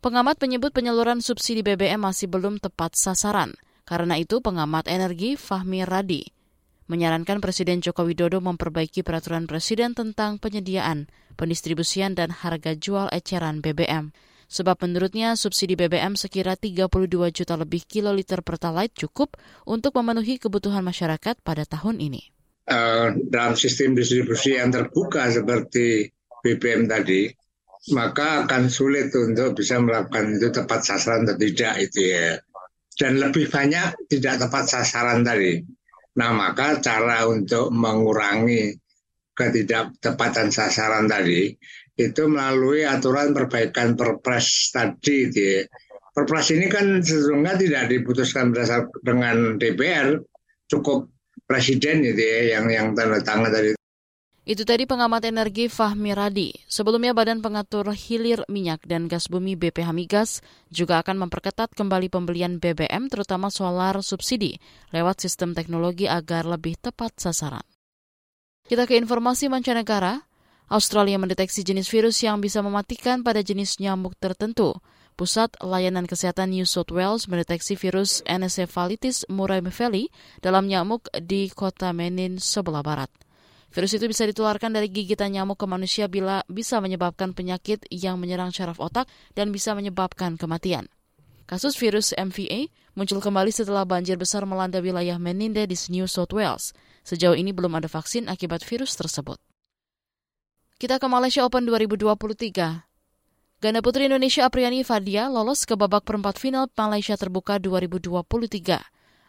Pengamat 0.00 0.40
menyebut 0.40 0.73
penyaluran 0.73 1.21
subsidi 1.21 1.61
BBM 1.61 2.00
masih 2.00 2.26
belum 2.26 2.57
tepat 2.57 2.97
sasaran. 2.97 3.52
Karena 3.85 4.16
itu, 4.16 4.40
pengamat 4.40 4.88
energi 4.88 5.37
Fahmi 5.37 5.85
Radi 5.85 6.40
menyarankan 6.90 7.38
Presiden 7.38 7.78
Joko 7.78 8.02
Widodo 8.02 8.42
memperbaiki 8.42 9.07
peraturan 9.07 9.47
Presiden 9.47 9.95
tentang 9.95 10.42
penyediaan, 10.42 11.07
pendistribusian, 11.38 12.19
dan 12.19 12.35
harga 12.35 12.75
jual 12.75 13.07
eceran 13.14 13.62
BBM. 13.62 14.11
Sebab 14.50 14.83
menurutnya 14.83 15.38
subsidi 15.38 15.78
BBM 15.78 16.19
sekira 16.19 16.59
32 16.59 16.90
juta 17.30 17.54
lebih 17.54 17.87
kiloliter 17.87 18.42
Pertalite 18.42 19.07
cukup 19.07 19.38
untuk 19.62 19.95
memenuhi 19.95 20.42
kebutuhan 20.42 20.83
masyarakat 20.83 21.38
pada 21.47 21.62
tahun 21.62 22.02
ini. 22.02 22.35
Uh, 22.66 23.14
dalam 23.30 23.54
sistem 23.54 23.95
distribusi 23.95 24.59
yang 24.59 24.75
terbuka 24.75 25.30
seperti 25.30 26.11
BBM 26.42 26.90
tadi, 26.90 27.30
maka 27.95 28.42
akan 28.42 28.66
sulit 28.66 29.14
untuk 29.14 29.54
bisa 29.54 29.78
melakukan 29.78 30.35
itu 30.35 30.50
tepat 30.50 30.83
sasaran 30.83 31.30
atau 31.30 31.38
tidak 31.38 31.75
itu 31.78 32.11
ya. 32.11 32.35
Dan 32.99 33.23
lebih 33.23 33.47
banyak 33.47 34.11
tidak 34.11 34.42
tepat 34.42 34.66
sasaran 34.66 35.23
tadi. 35.23 35.62
Nah 36.19 36.35
maka 36.35 36.83
cara 36.83 37.23
untuk 37.30 37.71
mengurangi 37.71 38.75
ketidaktepatan 39.30 40.52
sasaran 40.52 41.07
tadi 41.07 41.54
itu 42.00 42.25
melalui 42.25 42.88
aturan 42.88 43.37
perbaikan 43.37 43.92
perpres 43.92 44.73
tadi 44.73 45.28
itu 45.28 45.40
ya. 45.40 45.61
Perpres 46.11 46.50
ini 46.57 46.66
kan 46.66 47.04
sesungguhnya 47.04 47.61
tidak 47.61 47.85
diputuskan 47.92 48.50
berdasar 48.50 48.88
dengan 49.04 49.61
DPR, 49.61 50.19
cukup 50.66 51.12
presiden 51.45 52.02
itu 52.02 52.23
ya 52.23 52.59
yang 52.59 52.66
yang 52.73 52.87
tanda 52.97 53.21
tangan 53.21 53.52
tadi 53.52 53.80
itu 54.50 54.66
tadi 54.66 54.83
pengamat 54.83 55.30
energi 55.30 55.71
Fahmi 55.71 56.11
Radi. 56.11 56.50
Sebelumnya 56.66 57.14
Badan 57.14 57.38
Pengatur 57.38 57.92
Hilir 57.95 58.42
Minyak 58.50 58.83
dan 58.83 59.07
Gas 59.07 59.30
Bumi 59.30 59.54
BPH 59.54 59.95
Migas 59.95 60.30
juga 60.75 60.99
akan 60.99 61.23
memperketat 61.23 61.71
kembali 61.71 62.11
pembelian 62.11 62.59
BBM 62.59 63.07
terutama 63.07 63.47
solar 63.47 64.00
subsidi 64.02 64.59
lewat 64.90 65.23
sistem 65.23 65.54
teknologi 65.54 66.11
agar 66.11 66.50
lebih 66.50 66.75
tepat 66.83 67.14
sasaran. 67.21 67.62
Kita 68.66 68.90
ke 68.90 68.99
informasi 68.99 69.47
mancanegara. 69.47 70.30
Australia 70.71 71.19
mendeteksi 71.19 71.67
jenis 71.67 71.91
virus 71.91 72.23
yang 72.23 72.39
bisa 72.39 72.62
mematikan 72.62 73.27
pada 73.27 73.43
jenis 73.43 73.83
nyamuk 73.83 74.15
tertentu. 74.23 74.79
Pusat 75.19 75.59
Layanan 75.67 76.07
Kesehatan 76.07 76.55
New 76.55 76.62
South 76.62 76.95
Wales 76.95 77.27
mendeteksi 77.27 77.75
virus 77.75 78.23
encephalitis 78.23 79.27
murray 79.27 79.59
dalam 80.39 80.71
nyamuk 80.71 81.11
di 81.27 81.50
kota 81.50 81.91
Menin 81.91 82.39
sebelah 82.39 82.87
barat. 82.87 83.11
Virus 83.75 83.99
itu 83.99 84.07
bisa 84.07 84.23
ditularkan 84.31 84.71
dari 84.71 84.87
gigitan 84.87 85.35
nyamuk 85.35 85.59
ke 85.59 85.67
manusia 85.67 86.07
bila 86.07 86.47
bisa 86.47 86.79
menyebabkan 86.79 87.35
penyakit 87.35 87.83
yang 87.91 88.23
menyerang 88.23 88.55
syaraf 88.55 88.79
otak 88.79 89.11
dan 89.35 89.50
bisa 89.50 89.75
menyebabkan 89.75 90.39
kematian. 90.39 90.87
Kasus 91.50 91.75
virus 91.83 92.15
MVA 92.15 92.71
muncul 92.95 93.19
kembali 93.19 93.50
setelah 93.50 93.83
banjir 93.83 94.15
besar 94.15 94.47
melanda 94.47 94.79
wilayah 94.79 95.19
Meninde 95.19 95.67
di 95.67 95.75
New 95.91 96.07
South 96.07 96.31
Wales. 96.31 96.71
Sejauh 97.03 97.35
ini 97.35 97.50
belum 97.50 97.75
ada 97.75 97.91
vaksin 97.91 98.31
akibat 98.31 98.62
virus 98.62 98.95
tersebut. 98.95 99.50
Kita 100.81 100.97
ke 100.97 101.05
Malaysia 101.13 101.45
Open 101.45 101.69
2023. 101.69 102.89
Ganda 103.61 103.81
putri 103.85 104.09
Indonesia 104.09 104.49
Apriani 104.49 104.81
Fadia 104.81 105.29
lolos 105.29 105.69
ke 105.69 105.77
babak 105.77 106.09
perempat 106.09 106.41
final 106.41 106.73
Malaysia 106.73 107.21
Terbuka 107.21 107.61
2023. 107.61 108.81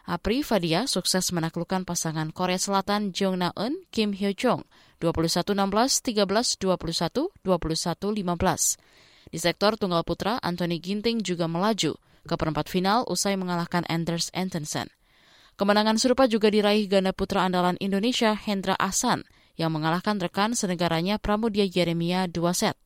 Apri 0.08 0.40
Fadia 0.40 0.88
sukses 0.88 1.28
menaklukkan 1.28 1.84
pasangan 1.84 2.32
Korea 2.32 2.56
Selatan 2.56 3.12
Jong 3.12 3.44
Na-eun 3.44 3.84
Kim 3.92 4.16
Hyo 4.16 4.32
Jong 4.32 4.64
21-16, 5.04 5.52
13-21, 6.64 6.64
21-15. 7.44 9.28
Di 9.28 9.36
sektor 9.36 9.76
tunggal 9.76 10.08
putra, 10.08 10.40
Anthony 10.40 10.80
Ginting 10.80 11.20
juga 11.20 11.52
melaju 11.52 12.00
ke 12.24 12.32
perempat 12.32 12.72
final 12.72 13.04
usai 13.12 13.36
mengalahkan 13.36 13.84
Anders 13.92 14.32
Antonsen. 14.32 14.88
Kemenangan 15.60 16.00
serupa 16.00 16.24
juga 16.24 16.48
diraih 16.48 16.88
ganda 16.88 17.12
putra 17.12 17.44
andalan 17.44 17.76
Indonesia 17.76 18.32
Hendra 18.32 18.72
Ahsan 18.80 19.28
yang 19.56 19.72
mengalahkan 19.72 20.16
rekan 20.16 20.56
senegaranya 20.56 21.20
Pramudia 21.20 21.68
Jeremia 21.68 22.28
dua 22.28 22.56
set. 22.56 22.78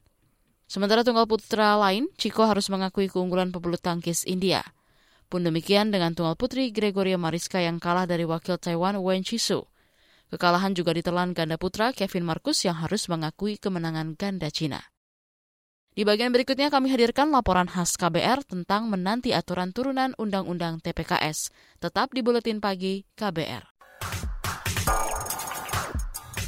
Sementara 0.67 1.07
tunggal 1.07 1.31
putra 1.31 1.79
lain, 1.79 2.11
Chico 2.19 2.43
harus 2.43 2.67
mengakui 2.67 3.07
keunggulan 3.07 3.55
pebulu 3.55 3.79
tangkis 3.79 4.27
India. 4.27 4.67
Pun 5.31 5.43
demikian 5.43 5.95
dengan 5.95 6.15
tunggal 6.15 6.35
putri 6.35 6.71
Gregoria 6.75 7.19
Mariska 7.19 7.59
yang 7.63 7.79
kalah 7.79 8.07
dari 8.07 8.27
wakil 8.27 8.59
Taiwan 8.59 8.99
Wen 8.99 9.23
Chisu. 9.23 9.63
Kekalahan 10.27 10.75
juga 10.75 10.91
ditelan 10.91 11.35
ganda 11.35 11.55
putra 11.55 11.95
Kevin 11.95 12.27
Marcus 12.27 12.67
yang 12.67 12.79
harus 12.83 13.07
mengakui 13.07 13.59
kemenangan 13.59 14.19
ganda 14.19 14.51
Cina. 14.51 14.83
Di 15.97 16.05
bagian 16.05 16.35
berikutnya 16.35 16.69
kami 16.69 16.93
hadirkan 16.93 17.33
laporan 17.33 17.71
khas 17.71 17.97
KBR 17.97 18.45
tentang 18.45 18.91
menanti 18.91 19.33
aturan 19.33 19.73
turunan 19.73 20.13
Undang-Undang 20.19 20.85
TPKS. 20.85 21.49
Tetap 21.81 22.13
di 22.13 22.21
Buletin 22.21 22.61
Pagi 22.61 23.07
KBR. 23.17 23.76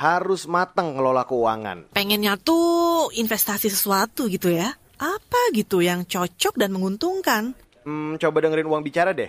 harus 0.00 0.48
matang 0.48 0.96
ngelola 0.96 1.28
keuangan. 1.28 1.92
Pengennya 1.92 2.40
tuh 2.40 3.12
investasi 3.12 3.68
sesuatu 3.68 4.32
gitu 4.32 4.48
ya. 4.48 4.72
Apa 4.96 5.52
gitu 5.52 5.84
yang 5.84 6.08
cocok 6.08 6.56
dan 6.56 6.72
menguntungkan? 6.72 7.52
Hmm, 7.84 8.16
coba 8.16 8.44
dengerin 8.44 8.68
uang 8.68 8.80
bicara 8.80 9.12
deh. 9.12 9.28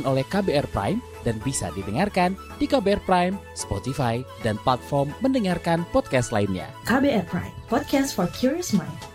oleh 0.05 0.25
KBR 0.27 0.69
Prime 0.69 0.99
dan 1.21 1.37
bisa 1.45 1.69
didengarkan 1.77 2.33
di 2.57 2.65
KBR 2.65 3.01
Prime, 3.05 3.35
Spotify, 3.53 4.21
dan 4.41 4.57
platform 4.61 5.13
mendengarkan 5.21 5.85
podcast 5.93 6.33
lainnya. 6.33 6.69
KBR 6.89 7.25
Prime, 7.29 7.53
podcast 7.69 8.13
for 8.17 8.25
curious 8.33 8.73
mind. 8.73 9.11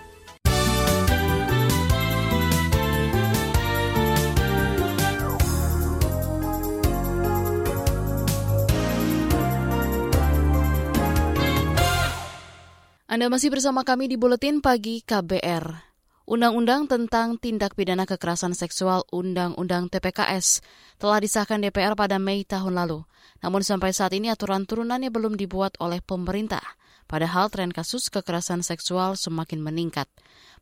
Anda 13.16 13.32
masih 13.32 13.48
bersama 13.48 13.80
kami 13.80 14.12
di 14.12 14.20
Buletin 14.20 14.60
Pagi 14.60 15.00
KBR. 15.00 15.95
Undang-Undang 16.26 16.90
tentang 16.90 17.38
Tindak 17.38 17.78
Pidana 17.78 18.02
Kekerasan 18.02 18.50
Seksual 18.50 19.06
Undang-Undang 19.14 19.94
TPKS 19.94 20.58
telah 20.98 21.22
disahkan 21.22 21.62
DPR 21.62 21.94
pada 21.94 22.18
Mei 22.18 22.42
tahun 22.42 22.74
lalu. 22.74 23.06
Namun 23.46 23.62
sampai 23.62 23.94
saat 23.94 24.10
ini 24.10 24.26
aturan 24.34 24.66
turunannya 24.66 25.14
belum 25.14 25.38
dibuat 25.38 25.78
oleh 25.78 26.02
pemerintah. 26.02 26.66
Padahal 27.06 27.46
tren 27.46 27.70
kasus 27.70 28.10
kekerasan 28.10 28.66
seksual 28.66 29.14
semakin 29.14 29.62
meningkat. 29.62 30.10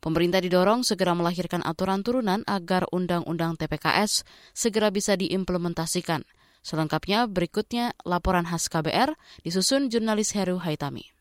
Pemerintah 0.05 0.37
didorong 0.37 0.85
segera 0.85 1.17
melahirkan 1.17 1.65
aturan 1.65 2.05
turunan 2.05 2.45
agar 2.45 2.85
Undang-Undang 2.93 3.57
TPKS 3.57 4.21
segera 4.53 4.93
bisa 4.93 5.17
diimplementasikan. 5.17 6.29
Selengkapnya 6.61 7.25
berikutnya 7.25 7.97
laporan 8.05 8.45
khas 8.45 8.69
KBR 8.69 9.17
disusun 9.41 9.89
jurnalis 9.89 10.29
Heru 10.37 10.61
Haitami. 10.61 11.14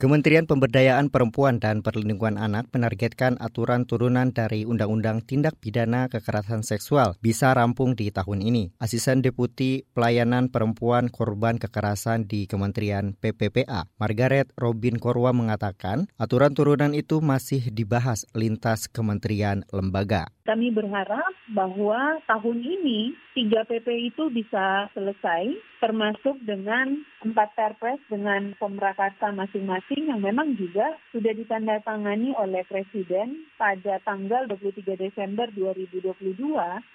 Kementerian 0.00 0.48
Pemberdayaan 0.48 1.12
Perempuan 1.12 1.60
dan 1.60 1.84
Perlindungan 1.84 2.40
Anak 2.40 2.72
menargetkan 2.72 3.36
aturan 3.36 3.84
turunan 3.84 4.32
dari 4.32 4.64
Undang-Undang 4.64 5.28
Tindak 5.28 5.60
Pidana 5.60 6.08
Kekerasan 6.08 6.64
Seksual 6.64 7.20
bisa 7.20 7.52
rampung 7.52 7.92
di 7.92 8.08
tahun 8.08 8.40
ini. 8.40 8.72
Asisten 8.80 9.20
Deputi 9.20 9.84
Pelayanan 9.92 10.48
Perempuan 10.48 11.12
Korban 11.12 11.60
Kekerasan 11.60 12.24
di 12.24 12.48
Kementerian 12.48 13.12
PPPA, 13.20 13.92
Margaret 14.00 14.48
Robin 14.56 14.96
Korwa 14.96 15.36
mengatakan, 15.36 16.08
aturan 16.16 16.56
turunan 16.56 16.96
itu 16.96 17.20
masih 17.20 17.68
dibahas 17.68 18.24
lintas 18.32 18.88
kementerian 18.88 19.68
lembaga. 19.68 20.32
Kami 20.48 20.72
berharap 20.72 21.36
bahwa 21.52 22.16
tahun 22.24 22.58
ini 22.64 23.12
tiga 23.36 23.68
PP 23.68 24.16
itu 24.16 24.32
bisa 24.32 24.88
selesai, 24.96 25.54
termasuk 25.78 26.40
dengan 26.42 27.04
empat 27.22 27.54
perpres 27.54 28.00
dengan 28.10 28.56
pemerakarsa 28.58 29.30
masing-masing 29.36 29.89
yang 29.98 30.22
memang 30.22 30.54
juga 30.54 30.94
sudah 31.10 31.34
ditandatangani 31.34 32.30
oleh 32.38 32.62
Presiden 32.62 33.50
pada 33.58 33.98
tanggal 34.06 34.46
23 34.46 34.94
Desember 34.94 35.50
2022 35.50 36.38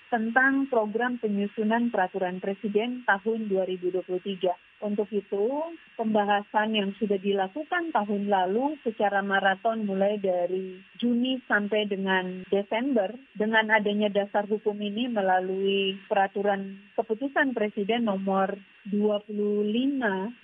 tentang 0.08 0.72
program 0.72 1.20
penyusunan 1.20 1.92
peraturan 1.92 2.40
Presiden 2.40 3.04
tahun 3.04 3.52
2023. 3.52 4.80
Untuk 4.84 5.12
itu, 5.12 5.76
pembahasan 6.00 6.76
yang 6.76 6.92
sudah 6.96 7.20
dilakukan 7.20 7.92
tahun 7.92 8.32
lalu 8.32 8.80
secara 8.84 9.20
maraton 9.20 9.84
mulai 9.84 10.16
dari 10.20 10.80
Juni 10.96 11.40
sampai 11.52 11.88
dengan 11.92 12.48
Desember 12.48 13.12
dengan 13.36 13.72
adanya 13.76 14.08
dasar 14.08 14.48
hukum 14.48 14.76
ini 14.80 15.12
melalui 15.12 16.00
peraturan 16.08 16.80
keputusan 16.96 17.52
Presiden 17.52 18.08
nomor 18.08 18.56
25 18.88 19.32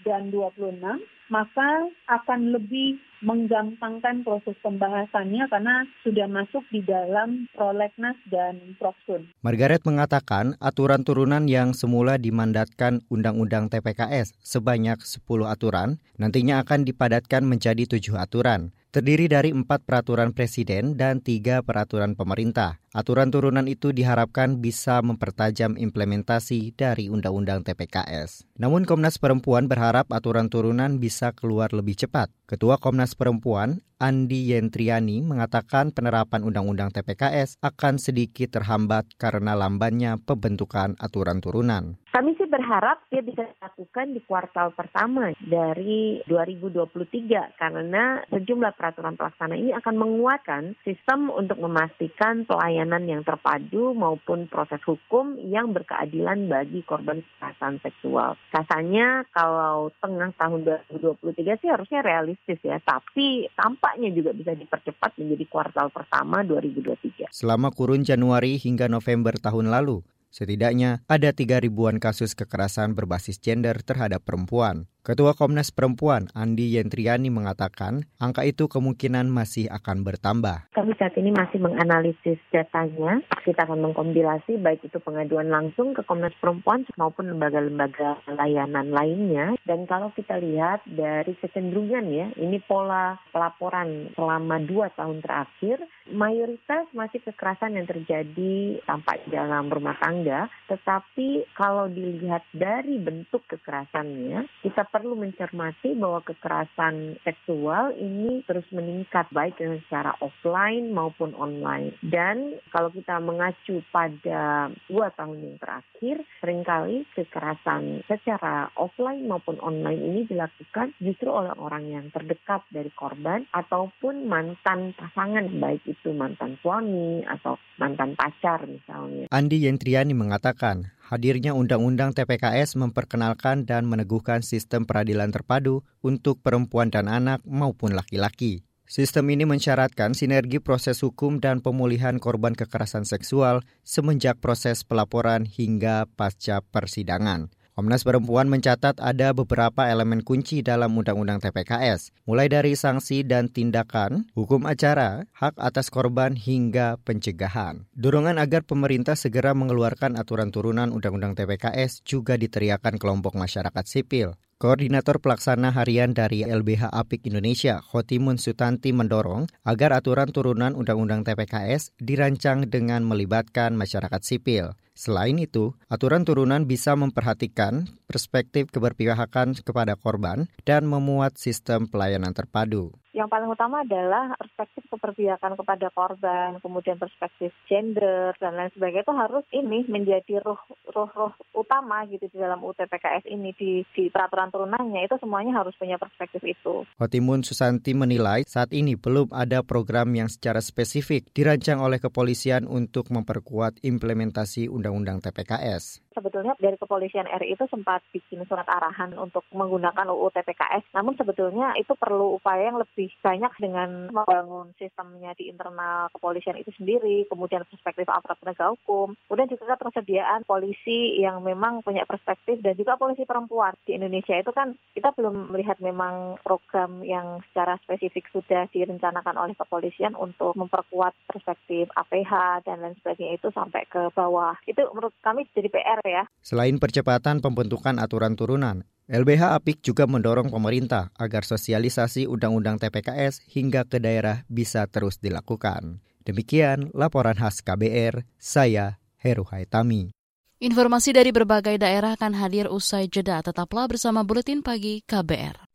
dan 0.03 0.33
26 0.33 1.20
maka 1.31 1.87
akan 2.11 2.51
lebih 2.51 2.99
menggampangkan 3.23 4.27
proses 4.27 4.57
pembahasannya 4.59 5.47
karena 5.47 5.87
sudah 6.03 6.27
masuk 6.27 6.65
di 6.73 6.83
dalam 6.83 7.47
prolegnas 7.55 8.19
dan 8.27 8.75
proksun. 8.75 9.31
Margaret 9.39 9.87
mengatakan 9.87 10.59
aturan 10.59 11.07
turunan 11.07 11.47
yang 11.47 11.71
semula 11.71 12.19
dimandatkan 12.19 12.99
Undang-Undang 13.07 13.71
TPKS 13.71 14.35
sebanyak 14.43 14.99
10 14.99 15.23
aturan 15.47 16.03
nantinya 16.19 16.59
akan 16.65 16.83
dipadatkan 16.83 17.47
menjadi 17.47 17.87
tujuh 17.87 18.19
aturan 18.19 18.75
terdiri 18.91 19.31
dari 19.31 19.55
empat 19.55 19.87
peraturan 19.87 20.35
presiden 20.35 20.99
dan 20.99 21.23
tiga 21.23 21.63
peraturan 21.63 22.13
pemerintah. 22.13 22.83
Aturan 22.91 23.31
turunan 23.31 23.71
itu 23.71 23.95
diharapkan 23.95 24.59
bisa 24.59 24.99
mempertajam 24.99 25.79
implementasi 25.79 26.75
dari 26.75 27.07
Undang-Undang 27.07 27.63
TPKS. 27.63 28.51
Namun 28.59 28.83
Komnas 28.83 29.15
Perempuan 29.15 29.71
berharap 29.71 30.11
aturan 30.11 30.51
turunan 30.51 30.99
bisa 30.99 31.31
keluar 31.31 31.71
lebih 31.71 31.95
cepat. 31.95 32.27
Ketua 32.51 32.75
Komnas 32.83 33.15
Perempuan, 33.15 33.79
Andi 33.95 34.51
Yentriani, 34.51 35.23
mengatakan 35.23 35.95
penerapan 35.95 36.43
Undang-Undang 36.43 36.91
TPKS 36.91 37.63
akan 37.63 37.95
sedikit 37.95 38.59
terhambat 38.59 39.07
karena 39.15 39.55
lambannya 39.55 40.19
pembentukan 40.19 40.99
aturan 40.99 41.39
turunan. 41.39 41.95
Kami 42.11 42.35
berharap 42.51 43.07
dia 43.07 43.23
bisa 43.23 43.47
dilakukan 43.47 44.11
di 44.11 44.19
kuartal 44.27 44.75
pertama 44.75 45.31
dari 45.39 46.19
2023 46.27 47.55
karena 47.55 48.19
sejumlah 48.27 48.75
peraturan 48.75 49.15
pelaksana 49.15 49.55
ini 49.55 49.71
akan 49.71 49.95
menguatkan 49.95 50.75
sistem 50.83 51.31
untuk 51.31 51.57
memastikan 51.63 52.43
pelayanan 52.43 53.07
yang 53.07 53.23
terpadu 53.23 53.95
maupun 53.95 54.51
proses 54.51 54.83
hukum 54.83 55.39
yang 55.39 55.71
berkeadilan 55.71 56.51
bagi 56.51 56.83
korban 56.83 57.23
kekerasan 57.23 57.79
seksual. 57.79 58.35
Rasanya 58.51 59.23
kalau 59.31 59.95
tengah 60.03 60.35
tahun 60.35 60.67
2023 60.91 61.61
sih 61.63 61.69
harusnya 61.71 62.03
realistis 62.03 62.59
ya, 62.59 62.77
tapi 62.83 63.47
tampaknya 63.55 64.11
juga 64.11 64.35
bisa 64.35 64.51
dipercepat 64.51 65.15
menjadi 65.15 65.45
kuartal 65.47 65.87
pertama 65.95 66.43
2023. 66.43 67.31
Selama 67.31 67.71
kurun 67.71 68.03
Januari 68.03 68.59
hingga 68.59 68.91
November 68.91 69.39
tahun 69.39 69.71
lalu, 69.71 70.03
Setidaknya 70.31 71.03
ada 71.11 71.35
tiga 71.35 71.59
ribuan 71.59 71.99
kasus 71.99 72.39
kekerasan 72.39 72.95
berbasis 72.95 73.35
gender 73.43 73.83
terhadap 73.83 74.23
perempuan. 74.23 74.87
Ketua 75.01 75.33
Komnas 75.33 75.73
Perempuan 75.73 76.29
Andi 76.37 76.77
Yentriani 76.77 77.33
mengatakan 77.33 78.05
angka 78.21 78.45
itu 78.45 78.69
kemungkinan 78.69 79.33
masih 79.33 79.65
akan 79.73 80.05
bertambah. 80.05 80.69
Kami 80.77 80.93
saat 81.01 81.17
ini 81.17 81.33
masih 81.33 81.57
menganalisis 81.57 82.37
datanya. 82.53 83.17
Kita 83.41 83.65
akan 83.65 83.81
mengkompilasi 83.89 84.61
baik 84.61 84.85
itu 84.85 85.01
pengaduan 85.01 85.49
langsung 85.49 85.97
ke 85.97 86.05
Komnas 86.05 86.37
Perempuan 86.37 86.85
maupun 87.01 87.33
lembaga-lembaga 87.33 88.21
layanan 88.29 88.93
lainnya. 88.93 89.57
Dan 89.65 89.89
kalau 89.89 90.13
kita 90.13 90.37
lihat 90.37 90.85
dari 90.85 91.33
kecenderungan 91.33 92.05
ya, 92.13 92.29
ini 92.37 92.61
pola 92.61 93.17
pelaporan 93.33 94.13
selama 94.13 94.61
dua 94.61 94.93
tahun 94.93 95.25
terakhir, 95.25 95.81
mayoritas 96.13 96.85
masih 96.93 97.25
kekerasan 97.25 97.73
yang 97.73 97.89
terjadi 97.89 98.77
tampak 98.85 99.17
dalam 99.33 99.65
rumah 99.73 99.97
tangga. 99.97 100.45
Tetapi 100.69 101.57
kalau 101.57 101.89
dilihat 101.89 102.45
dari 102.53 103.01
bentuk 103.01 103.41
kekerasannya, 103.49 104.45
kita 104.61 104.90
perlu 104.91 105.15
mencermati 105.15 105.95
bahwa 105.95 106.19
kekerasan 106.21 107.17
seksual 107.23 107.95
ini 107.95 108.43
terus 108.43 108.67
meningkat 108.75 109.31
baik 109.31 109.55
secara 109.57 110.13
offline 110.19 110.91
maupun 110.91 111.31
online. 111.39 111.95
Dan 112.03 112.59
kalau 112.69 112.91
kita 112.91 113.17
mengacu 113.23 113.79
pada 113.89 114.67
dua 114.91 115.07
tahun 115.15 115.39
yang 115.39 115.57
terakhir, 115.57 116.15
sering 116.43 116.61
kali 116.67 117.07
kekerasan 117.15 118.03
secara 118.05 118.67
offline 118.75 119.25
maupun 119.25 119.57
online 119.63 120.03
ini 120.03 120.21
dilakukan 120.27 120.91
justru 120.99 121.31
oleh 121.31 121.55
orang 121.55 121.87
yang 121.87 122.05
terdekat 122.11 122.61
dari 122.69 122.91
korban 122.91 123.47
ataupun 123.55 124.27
mantan 124.27 124.91
pasangan 124.99 125.47
baik 125.57 125.81
itu 125.87 126.11
mantan 126.11 126.59
suami 126.59 127.23
atau 127.23 127.55
mantan 127.79 128.19
pacar 128.19 128.67
misalnya. 128.67 129.31
Andi 129.31 129.63
Yentriani 129.63 130.11
mengatakan 130.11 130.91
hadirnya 131.11 131.51
Undang-Undang 131.51 132.15
TPKS 132.15 132.79
memperkenalkan 132.79 133.67
dan 133.67 133.83
meneguhkan 133.83 134.39
sistem 134.39 134.87
peradilan 134.87 135.35
terpadu 135.35 135.83
untuk 135.99 136.39
perempuan 136.39 136.87
dan 136.87 137.11
anak 137.11 137.43
maupun 137.43 137.91
laki-laki. 137.91 138.63
Sistem 138.87 139.27
ini 139.31 139.47
mensyaratkan 139.47 140.15
sinergi 140.15 140.59
proses 140.59 140.99
hukum 141.03 141.39
dan 141.43 141.59
pemulihan 141.59 142.19
korban 142.19 142.55
kekerasan 142.55 143.07
seksual 143.07 143.63
semenjak 143.87 144.39
proses 144.39 144.83
pelaporan 144.83 145.47
hingga 145.47 146.07
pasca 146.15 146.59
persidangan. 146.59 147.51
Komnas 147.71 148.03
Perempuan 148.03 148.51
mencatat 148.51 148.99
ada 148.99 149.31
beberapa 149.31 149.87
elemen 149.87 150.21
kunci 150.27 150.59
dalam 150.59 150.91
Undang-Undang 150.91 151.39
TPKS, 151.39 152.11
mulai 152.27 152.51
dari 152.51 152.75
sanksi 152.75 153.23
dan 153.23 153.47
tindakan, 153.47 154.27
hukum 154.35 154.67
acara, 154.67 155.23
hak 155.31 155.55
atas 155.55 155.87
korban 155.87 156.35
hingga 156.35 156.99
pencegahan. 157.07 157.87
Dorongan 157.95 158.43
agar 158.43 158.67
pemerintah 158.67 159.15
segera 159.15 159.55
mengeluarkan 159.55 160.19
aturan 160.19 160.51
turunan 160.51 160.91
Undang-Undang 160.91 161.39
TPKS 161.39 162.03
juga 162.03 162.35
diteriakan 162.35 162.99
kelompok 162.99 163.39
masyarakat 163.39 163.85
sipil. 163.87 164.35
Koordinator 164.61 165.17
Pelaksana 165.17 165.73
Harian 165.73 166.13
dari 166.13 166.45
LBH 166.45 166.93
Apik 166.93 167.25
Indonesia, 167.25 167.81
Khotimun 167.81 168.37
Sutanti 168.37 168.93
mendorong 168.93 169.49
agar 169.65 169.89
aturan 169.89 170.29
turunan 170.29 170.77
Undang-Undang 170.77 171.25
TPKS 171.25 171.97
dirancang 171.97 172.69
dengan 172.69 173.01
melibatkan 173.01 173.73
masyarakat 173.73 174.21
sipil. 174.21 174.77
Selain 174.93 175.33
itu, 175.41 175.73
aturan 175.89 176.29
turunan 176.29 176.69
bisa 176.69 176.93
memperhatikan 176.93 177.89
perspektif 178.05 178.69
keberpihakan 178.69 179.57
kepada 179.65 179.97
korban 179.97 180.45
dan 180.61 180.85
memuat 180.85 181.41
sistem 181.41 181.89
pelayanan 181.89 182.37
terpadu. 182.37 182.93
Yang 183.11 183.27
paling 183.27 183.49
utama 183.51 183.83
adalah 183.83 184.31
perspektif 184.39 184.87
keberpihakan 184.87 185.59
kepada 185.59 185.91
korban, 185.91 186.63
kemudian 186.63 186.95
perspektif 186.95 187.51
gender 187.67 188.31
dan 188.39 188.55
lain 188.55 188.71
sebagainya 188.71 189.03
itu 189.03 189.15
harus 189.15 189.45
ini 189.51 189.83
menjadi 189.91 190.39
roh 190.39 190.59
roh 190.95 191.11
roh 191.11 191.33
utama 191.51 192.07
gitu 192.07 192.31
di 192.31 192.39
dalam 192.39 192.63
UTPKS 192.63 193.27
ini 193.27 193.51
di, 193.59 193.83
di 193.91 194.07
peraturan 194.07 194.47
turunannya 194.47 195.03
itu 195.03 195.19
semuanya 195.19 195.59
harus 195.59 195.75
punya 195.75 195.99
perspektif 195.99 196.39
itu. 196.47 196.87
Hotimun 196.95 197.43
Susanti 197.43 197.91
menilai 197.91 198.47
saat 198.47 198.71
ini 198.71 198.95
belum 198.95 199.35
ada 199.35 199.59
program 199.59 200.07
yang 200.15 200.31
secara 200.31 200.63
spesifik 200.63 201.27
dirancang 201.35 201.83
oleh 201.83 201.99
kepolisian 201.99 202.63
untuk 202.63 203.11
memperkuat 203.11 203.83
implementasi 203.83 204.71
Undang-Undang 204.71 205.19
TPKS. 205.19 206.10
Sebetulnya 206.11 206.53
dari 206.59 206.75
kepolisian 206.75 207.27
RI 207.27 207.55
itu 207.55 207.65
sempat 207.71 208.03
bikin 208.11 208.43
surat 208.47 208.67
arahan 208.67 209.15
untuk 209.15 209.47
menggunakan 209.55 210.11
UU 210.11 210.31
TPKS, 210.35 210.91
namun 210.91 211.15
sebetulnya 211.15 211.71
itu 211.79 211.95
perlu 211.95 212.35
upaya 212.35 212.67
yang 212.67 212.79
lebih 212.79 213.07
banyak 213.23 213.53
dengan 213.59 214.11
membangun 214.11 214.75
sistemnya 214.75 215.31
di 215.39 215.47
internal 215.47 216.11
kepolisian 216.11 216.59
itu 216.59 216.71
sendiri, 216.75 217.23
kemudian 217.31 217.63
perspektif 217.67 218.07
aparat 218.11 218.37
penegak 218.43 218.75
hukum, 218.75 219.15
kemudian 219.27 219.47
juga 219.47 219.79
ketersediaan 219.79 220.43
polisi 220.43 221.21
yang 221.21 221.39
memang 221.41 221.79
punya 221.85 222.03
perspektif 222.03 222.59
dan 222.59 222.75
juga 222.75 222.99
polisi 222.99 223.23
perempuan 223.23 223.71
di 223.87 223.95
Indonesia 223.95 224.35
itu 224.35 224.51
kan 224.51 224.75
kita 224.91 225.15
belum 225.15 225.55
melihat 225.55 225.79
memang 225.79 226.41
program 226.43 227.01
yang 227.07 227.39
secara 227.51 227.79
spesifik 227.87 228.27
sudah 228.35 228.67
direncanakan 228.73 229.35
oleh 229.39 229.55
kepolisian 229.55 230.13
untuk 230.19 230.53
memperkuat 230.59 231.15
perspektif 231.29 231.87
APH 231.95 232.65
dan 232.67 232.83
lain 232.83 232.97
sebagainya 232.99 233.39
itu 233.39 233.47
sampai 233.55 233.87
ke 233.87 234.11
bawah. 234.11 234.57
Itu 234.67 234.83
menurut 234.91 235.15
kami 235.23 235.47
jadi 235.55 235.71
PR 235.71 236.00
ya. 236.05 236.23
Selain 236.41 236.77
percepatan 236.77 237.39
pembentukan 237.39 237.97
aturan 237.97 238.33
turunan, 238.33 238.85
LBH 239.11 239.59
Apik 239.59 239.83
juga 239.83 240.07
mendorong 240.07 240.47
pemerintah 240.47 241.11
agar 241.19 241.43
sosialisasi 241.43 242.31
Undang-Undang 242.31 242.79
TPKS 242.79 243.43
hingga 243.51 243.83
ke 243.83 243.99
daerah 243.99 244.47
bisa 244.47 244.87
terus 244.87 245.19
dilakukan. 245.19 245.99
Demikian 246.23 246.93
laporan 246.95 247.35
khas 247.35 247.59
KBR, 247.59 248.23
saya 248.39 249.01
Heru 249.19 249.43
Haitami. 249.49 250.13
Informasi 250.61 251.11
dari 251.11 251.33
berbagai 251.33 251.81
daerah 251.81 252.13
akan 252.13 252.37
hadir 252.37 252.69
usai 252.69 253.09
jeda. 253.09 253.41
Tetaplah 253.41 253.89
bersama 253.89 254.21
Buletin 254.21 254.61
Pagi 254.61 255.01
KBR. 255.01 255.67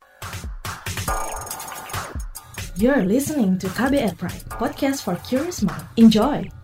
You're 2.79 3.03
listening 3.03 3.57
to 3.59 3.67
KBR 3.73 4.15
Pride, 4.15 4.47
podcast 4.53 5.03
for 5.03 5.19
curious 5.25 5.59
mind. 5.65 5.83
Enjoy! 5.97 6.56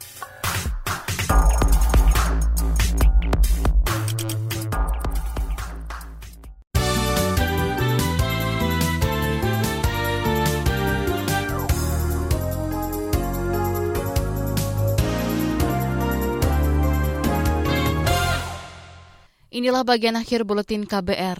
Inilah 19.53 19.85
bagian 19.85 20.17
akhir 20.17 20.49
buletin 20.49 20.81
KBR. 20.81 21.37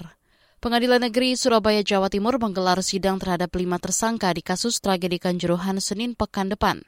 Pengadilan 0.62 1.02
Negeri 1.02 1.34
Surabaya, 1.34 1.82
Jawa 1.82 2.14
Timur 2.14 2.38
menggelar 2.38 2.78
sidang 2.86 3.18
terhadap 3.18 3.50
lima 3.58 3.82
tersangka 3.82 4.30
di 4.38 4.46
kasus 4.46 4.78
tragedi 4.78 5.18
Kanjuruhan 5.18 5.82
Senin 5.82 6.14
pekan 6.14 6.46
depan. 6.46 6.86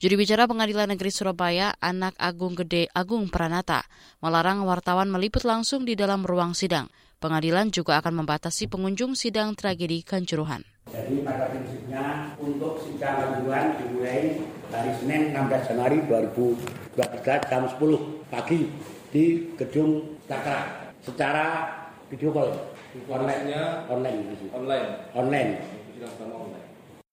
Juri 0.00 0.16
bicara 0.16 0.48
Pengadilan 0.48 0.88
Negeri 0.88 1.12
Surabaya, 1.12 1.76
anak 1.76 2.16
Agung 2.16 2.56
Gede 2.56 2.88
Agung 2.96 3.28
Pranata, 3.28 3.84
melarang 4.24 4.64
wartawan 4.64 5.12
meliput 5.12 5.44
langsung 5.44 5.84
di 5.84 5.92
dalam 5.92 6.24
ruang 6.24 6.56
sidang. 6.56 6.88
Pengadilan 7.20 7.68
juga 7.68 8.00
akan 8.00 8.24
membatasi 8.24 8.72
pengunjung 8.72 9.12
sidang 9.12 9.52
tragedi 9.52 10.00
Kanjuruhan. 10.00 10.64
Jadi 10.88 11.20
pada 11.20 11.52
prinsipnya 11.52 12.32
untuk 12.40 12.80
sidang 12.80 13.20
Kanjuruhan 13.20 13.76
dimulai 13.76 14.40
hari 14.72 14.92
Senin 15.04 15.36
16 15.36 15.68
Januari 15.68 16.00
2023 16.96 17.50
jam 17.52 17.62
10 17.68 18.32
pagi 18.32 18.60
di 19.12 19.52
gedung 19.60 20.21
Cakra 20.32 20.58
secara 21.04 21.44
video 22.08 22.32
call 22.32 22.56
online 23.04 23.52
online 23.84 24.18
online 24.56 24.88
online 25.12 25.52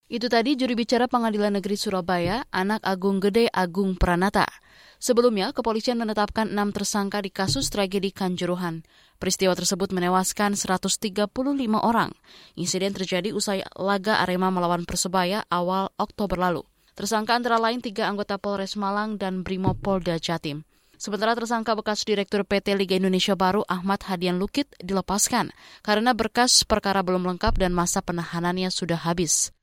itu 0.10 0.26
tadi 0.26 0.58
juri 0.58 0.74
bicara 0.74 1.06
Pengadilan 1.06 1.62
Negeri 1.62 1.78
Surabaya, 1.78 2.42
anak 2.50 2.82
Agung 2.82 3.22
Gede 3.22 3.46
Agung 3.54 3.94
Pranata. 3.94 4.50
Sebelumnya, 4.98 5.54
kepolisian 5.54 6.02
menetapkan 6.02 6.50
enam 6.50 6.74
tersangka 6.74 7.22
di 7.22 7.30
kasus 7.30 7.70
tragedi 7.70 8.10
Kanjuruhan. 8.10 8.82
Peristiwa 9.22 9.54
tersebut 9.54 9.94
menewaskan 9.94 10.58
135 10.58 11.30
orang. 11.78 12.10
Insiden 12.58 12.98
terjadi 12.98 13.38
usai 13.38 13.62
laga 13.78 14.18
Arema 14.26 14.50
melawan 14.50 14.82
Persebaya 14.90 15.46
awal 15.46 15.94
Oktober 16.02 16.42
lalu. 16.42 16.66
Tersangka 16.98 17.38
antara 17.38 17.62
lain 17.62 17.78
tiga 17.78 18.10
anggota 18.10 18.42
Polres 18.42 18.74
Malang 18.82 19.22
dan 19.22 19.46
Brimopolda 19.46 20.18
Jatim. 20.18 20.66
Sementara 21.00 21.32
tersangka 21.32 21.80
bekas 21.80 22.04
Direktur 22.04 22.44
PT 22.44 22.76
Liga 22.76 23.00
Indonesia 23.00 23.32
Baru 23.32 23.64
Ahmad 23.72 24.04
Hadian 24.04 24.36
Lukit 24.36 24.68
dilepaskan 24.84 25.56
karena 25.80 26.12
berkas 26.12 26.68
perkara 26.68 27.00
belum 27.00 27.24
lengkap 27.24 27.56
dan 27.56 27.72
masa 27.72 28.04
penahanannya 28.04 28.68
sudah 28.68 29.00
habis. 29.08 29.56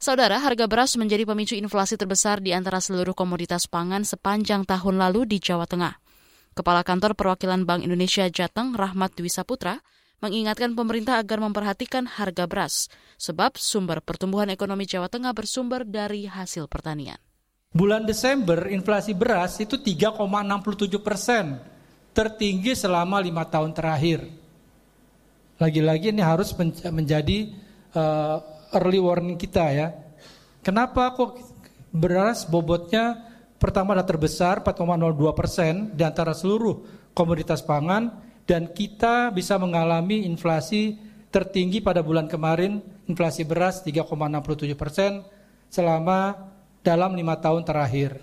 Saudara, 0.00 0.40
harga 0.40 0.64
beras 0.64 0.96
menjadi 0.96 1.28
pemicu 1.28 1.52
inflasi 1.52 2.00
terbesar 2.00 2.40
di 2.40 2.56
antara 2.56 2.80
seluruh 2.80 3.12
komoditas 3.12 3.68
pangan 3.68 4.08
sepanjang 4.08 4.64
tahun 4.64 4.96
lalu 4.96 5.28
di 5.28 5.36
Jawa 5.36 5.68
Tengah. 5.68 6.00
Kepala 6.56 6.80
Kantor 6.80 7.12
Perwakilan 7.12 7.68
Bank 7.68 7.84
Indonesia 7.84 8.24
Jateng, 8.32 8.72
Rahmat 8.72 9.20
Dwi 9.20 9.28
Saputra, 9.28 9.84
mengingatkan 10.24 10.72
pemerintah 10.72 11.20
agar 11.20 11.44
memperhatikan 11.44 12.08
harga 12.08 12.48
beras, 12.48 12.88
sebab 13.20 13.60
sumber 13.60 14.00
pertumbuhan 14.00 14.48
ekonomi 14.48 14.88
Jawa 14.88 15.12
Tengah 15.12 15.36
bersumber 15.36 15.84
dari 15.84 16.24
hasil 16.24 16.72
pertanian. 16.72 17.20
Bulan 17.68 18.08
Desember 18.08 18.72
inflasi 18.72 19.12
beras 19.12 19.60
itu 19.60 19.76
3,67 19.76 20.24
persen, 21.04 21.60
tertinggi 22.16 22.72
selama 22.72 23.20
lima 23.20 23.44
tahun 23.44 23.76
terakhir. 23.76 24.24
Lagi-lagi 25.60 26.08
ini 26.08 26.24
harus 26.24 26.56
menjadi 26.88 27.52
uh, 27.92 28.40
early 28.72 28.96
warning 28.96 29.36
kita 29.36 29.68
ya. 29.68 29.88
Kenapa 30.64 31.12
kok 31.12 31.44
beras 31.92 32.48
bobotnya 32.48 33.20
pertama 33.60 33.92
adalah 33.92 34.16
terbesar 34.16 34.64
4,02 34.64 35.28
persen 35.36 35.74
di 35.92 36.02
antara 36.08 36.32
seluruh 36.32 36.88
komoditas 37.12 37.60
pangan 37.60 38.16
dan 38.48 38.72
kita 38.72 39.28
bisa 39.28 39.60
mengalami 39.60 40.24
inflasi 40.24 40.96
tertinggi 41.28 41.84
pada 41.84 42.00
bulan 42.00 42.32
kemarin 42.32 42.80
inflasi 43.04 43.44
beras 43.44 43.84
3,67 43.84 44.72
persen 44.72 45.20
selama 45.68 46.48
dalam 46.82 47.14
lima 47.14 47.38
tahun 47.38 47.62
terakhir. 47.66 48.22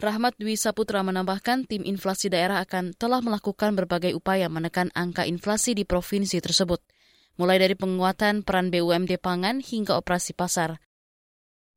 Rahmat 0.00 0.32
Dwi 0.40 0.56
Saputra 0.56 1.04
menambahkan 1.04 1.68
tim 1.68 1.84
inflasi 1.84 2.32
daerah 2.32 2.64
akan 2.64 2.96
telah 2.96 3.20
melakukan 3.20 3.76
berbagai 3.76 4.16
upaya 4.16 4.48
menekan 4.48 4.88
angka 4.96 5.28
inflasi 5.28 5.76
di 5.76 5.84
provinsi 5.84 6.40
tersebut, 6.40 6.80
mulai 7.36 7.60
dari 7.60 7.76
penguatan 7.76 8.40
peran 8.40 8.72
BUMD 8.72 9.20
pangan 9.20 9.60
hingga 9.60 10.00
operasi 10.00 10.32
pasar. 10.32 10.80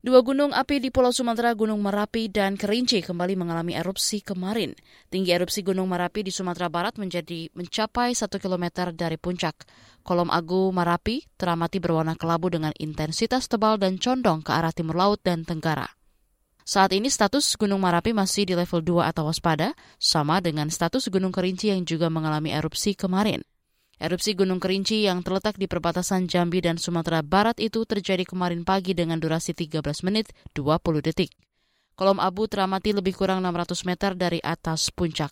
Dua 0.03 0.19
gunung 0.19 0.51
api 0.51 0.83
di 0.83 0.91
Pulau 0.91 1.15
Sumatera, 1.15 1.55
Gunung 1.55 1.79
Merapi 1.79 2.27
dan 2.27 2.59
Kerinci 2.59 2.99
kembali 2.99 3.39
mengalami 3.39 3.71
erupsi 3.71 4.19
kemarin. 4.19 4.75
Tinggi 5.07 5.31
erupsi 5.31 5.63
Gunung 5.63 5.87
Merapi 5.87 6.27
di 6.27 6.31
Sumatera 6.31 6.67
Barat 6.67 6.99
menjadi 6.99 7.47
mencapai 7.55 8.11
satu 8.11 8.35
kilometer 8.35 8.91
dari 8.91 9.15
puncak. 9.15 9.63
Kolom 10.03 10.27
agu 10.27 10.75
Merapi 10.75 11.23
teramati 11.39 11.79
berwarna 11.79 12.19
kelabu 12.19 12.51
dengan 12.51 12.75
intensitas 12.83 13.47
tebal 13.47 13.79
dan 13.79 13.95
condong 13.95 14.43
ke 14.43 14.51
arah 14.51 14.75
timur 14.75 14.99
laut 14.99 15.23
dan 15.23 15.47
tenggara. 15.47 15.87
Saat 16.63 16.95
ini 16.95 17.11
status 17.11 17.59
Gunung 17.59 17.83
Marapi 17.83 18.15
masih 18.15 18.47
di 18.47 18.55
level 18.55 18.79
2 18.79 19.03
atau 19.11 19.27
waspada, 19.27 19.75
sama 19.99 20.39
dengan 20.39 20.71
status 20.71 21.11
Gunung 21.11 21.35
Kerinci 21.35 21.75
yang 21.75 21.83
juga 21.83 22.07
mengalami 22.07 22.55
erupsi 22.55 22.95
kemarin. 22.95 23.43
Erupsi 23.99 24.31
Gunung 24.31 24.63
Kerinci 24.63 25.03
yang 25.03 25.19
terletak 25.27 25.59
di 25.59 25.67
perbatasan 25.67 26.31
Jambi 26.31 26.63
dan 26.63 26.79
Sumatera 26.79 27.19
Barat 27.19 27.59
itu 27.59 27.83
terjadi 27.83 28.23
kemarin 28.23 28.63
pagi 28.63 28.95
dengan 28.95 29.19
durasi 29.19 29.51
13 29.51 29.83
menit 30.07 30.31
20 30.55 31.03
detik. 31.03 31.35
Kolom 31.99 32.17
abu 32.17 32.47
teramati 32.47 32.95
lebih 32.95 33.13
kurang 33.13 33.43
600 33.43 33.83
meter 33.85 34.11
dari 34.15 34.39
atas 34.41 34.87
puncak. 34.89 35.29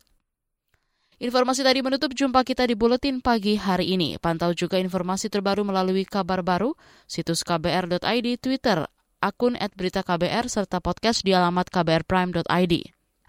Informasi 1.22 1.62
tadi 1.62 1.86
menutup 1.86 2.12
jumpa 2.18 2.42
kita 2.42 2.66
di 2.66 2.74
Buletin 2.74 3.22
Pagi 3.22 3.54
hari 3.54 3.94
ini. 3.94 4.18
Pantau 4.18 4.58
juga 4.58 4.82
informasi 4.82 5.30
terbaru 5.30 5.62
melalui 5.62 6.02
kabar 6.02 6.42
baru, 6.42 6.74
situs 7.06 7.46
kbr.id, 7.46 8.28
Twitter, 8.42 8.90
akun 9.22 9.56
@beritaKBR 9.56 10.50
serta 10.50 10.82
podcast 10.82 11.22
di 11.22 11.32
alamat 11.38 11.70
kbrprime.id. 11.70 12.74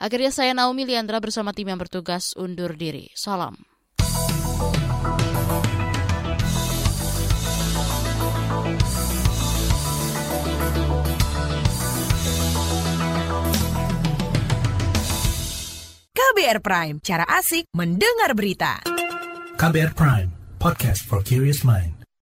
Akhirnya 0.02 0.32
saya 0.34 0.50
Naomi 0.50 0.82
Liandra 0.82 1.22
bersama 1.22 1.54
tim 1.54 1.70
yang 1.70 1.78
bertugas 1.78 2.34
undur 2.34 2.74
diri. 2.74 3.06
Salam. 3.14 3.54
KBR 16.12 16.58
Prime, 16.58 16.96
cara 16.98 17.22
asik 17.38 17.70
mendengar 17.70 18.34
berita. 18.34 18.82
KBR 19.54 19.94
Prime, 19.94 20.30
podcast 20.58 21.06
for 21.06 21.22
curious 21.22 21.62
mind. 21.62 22.01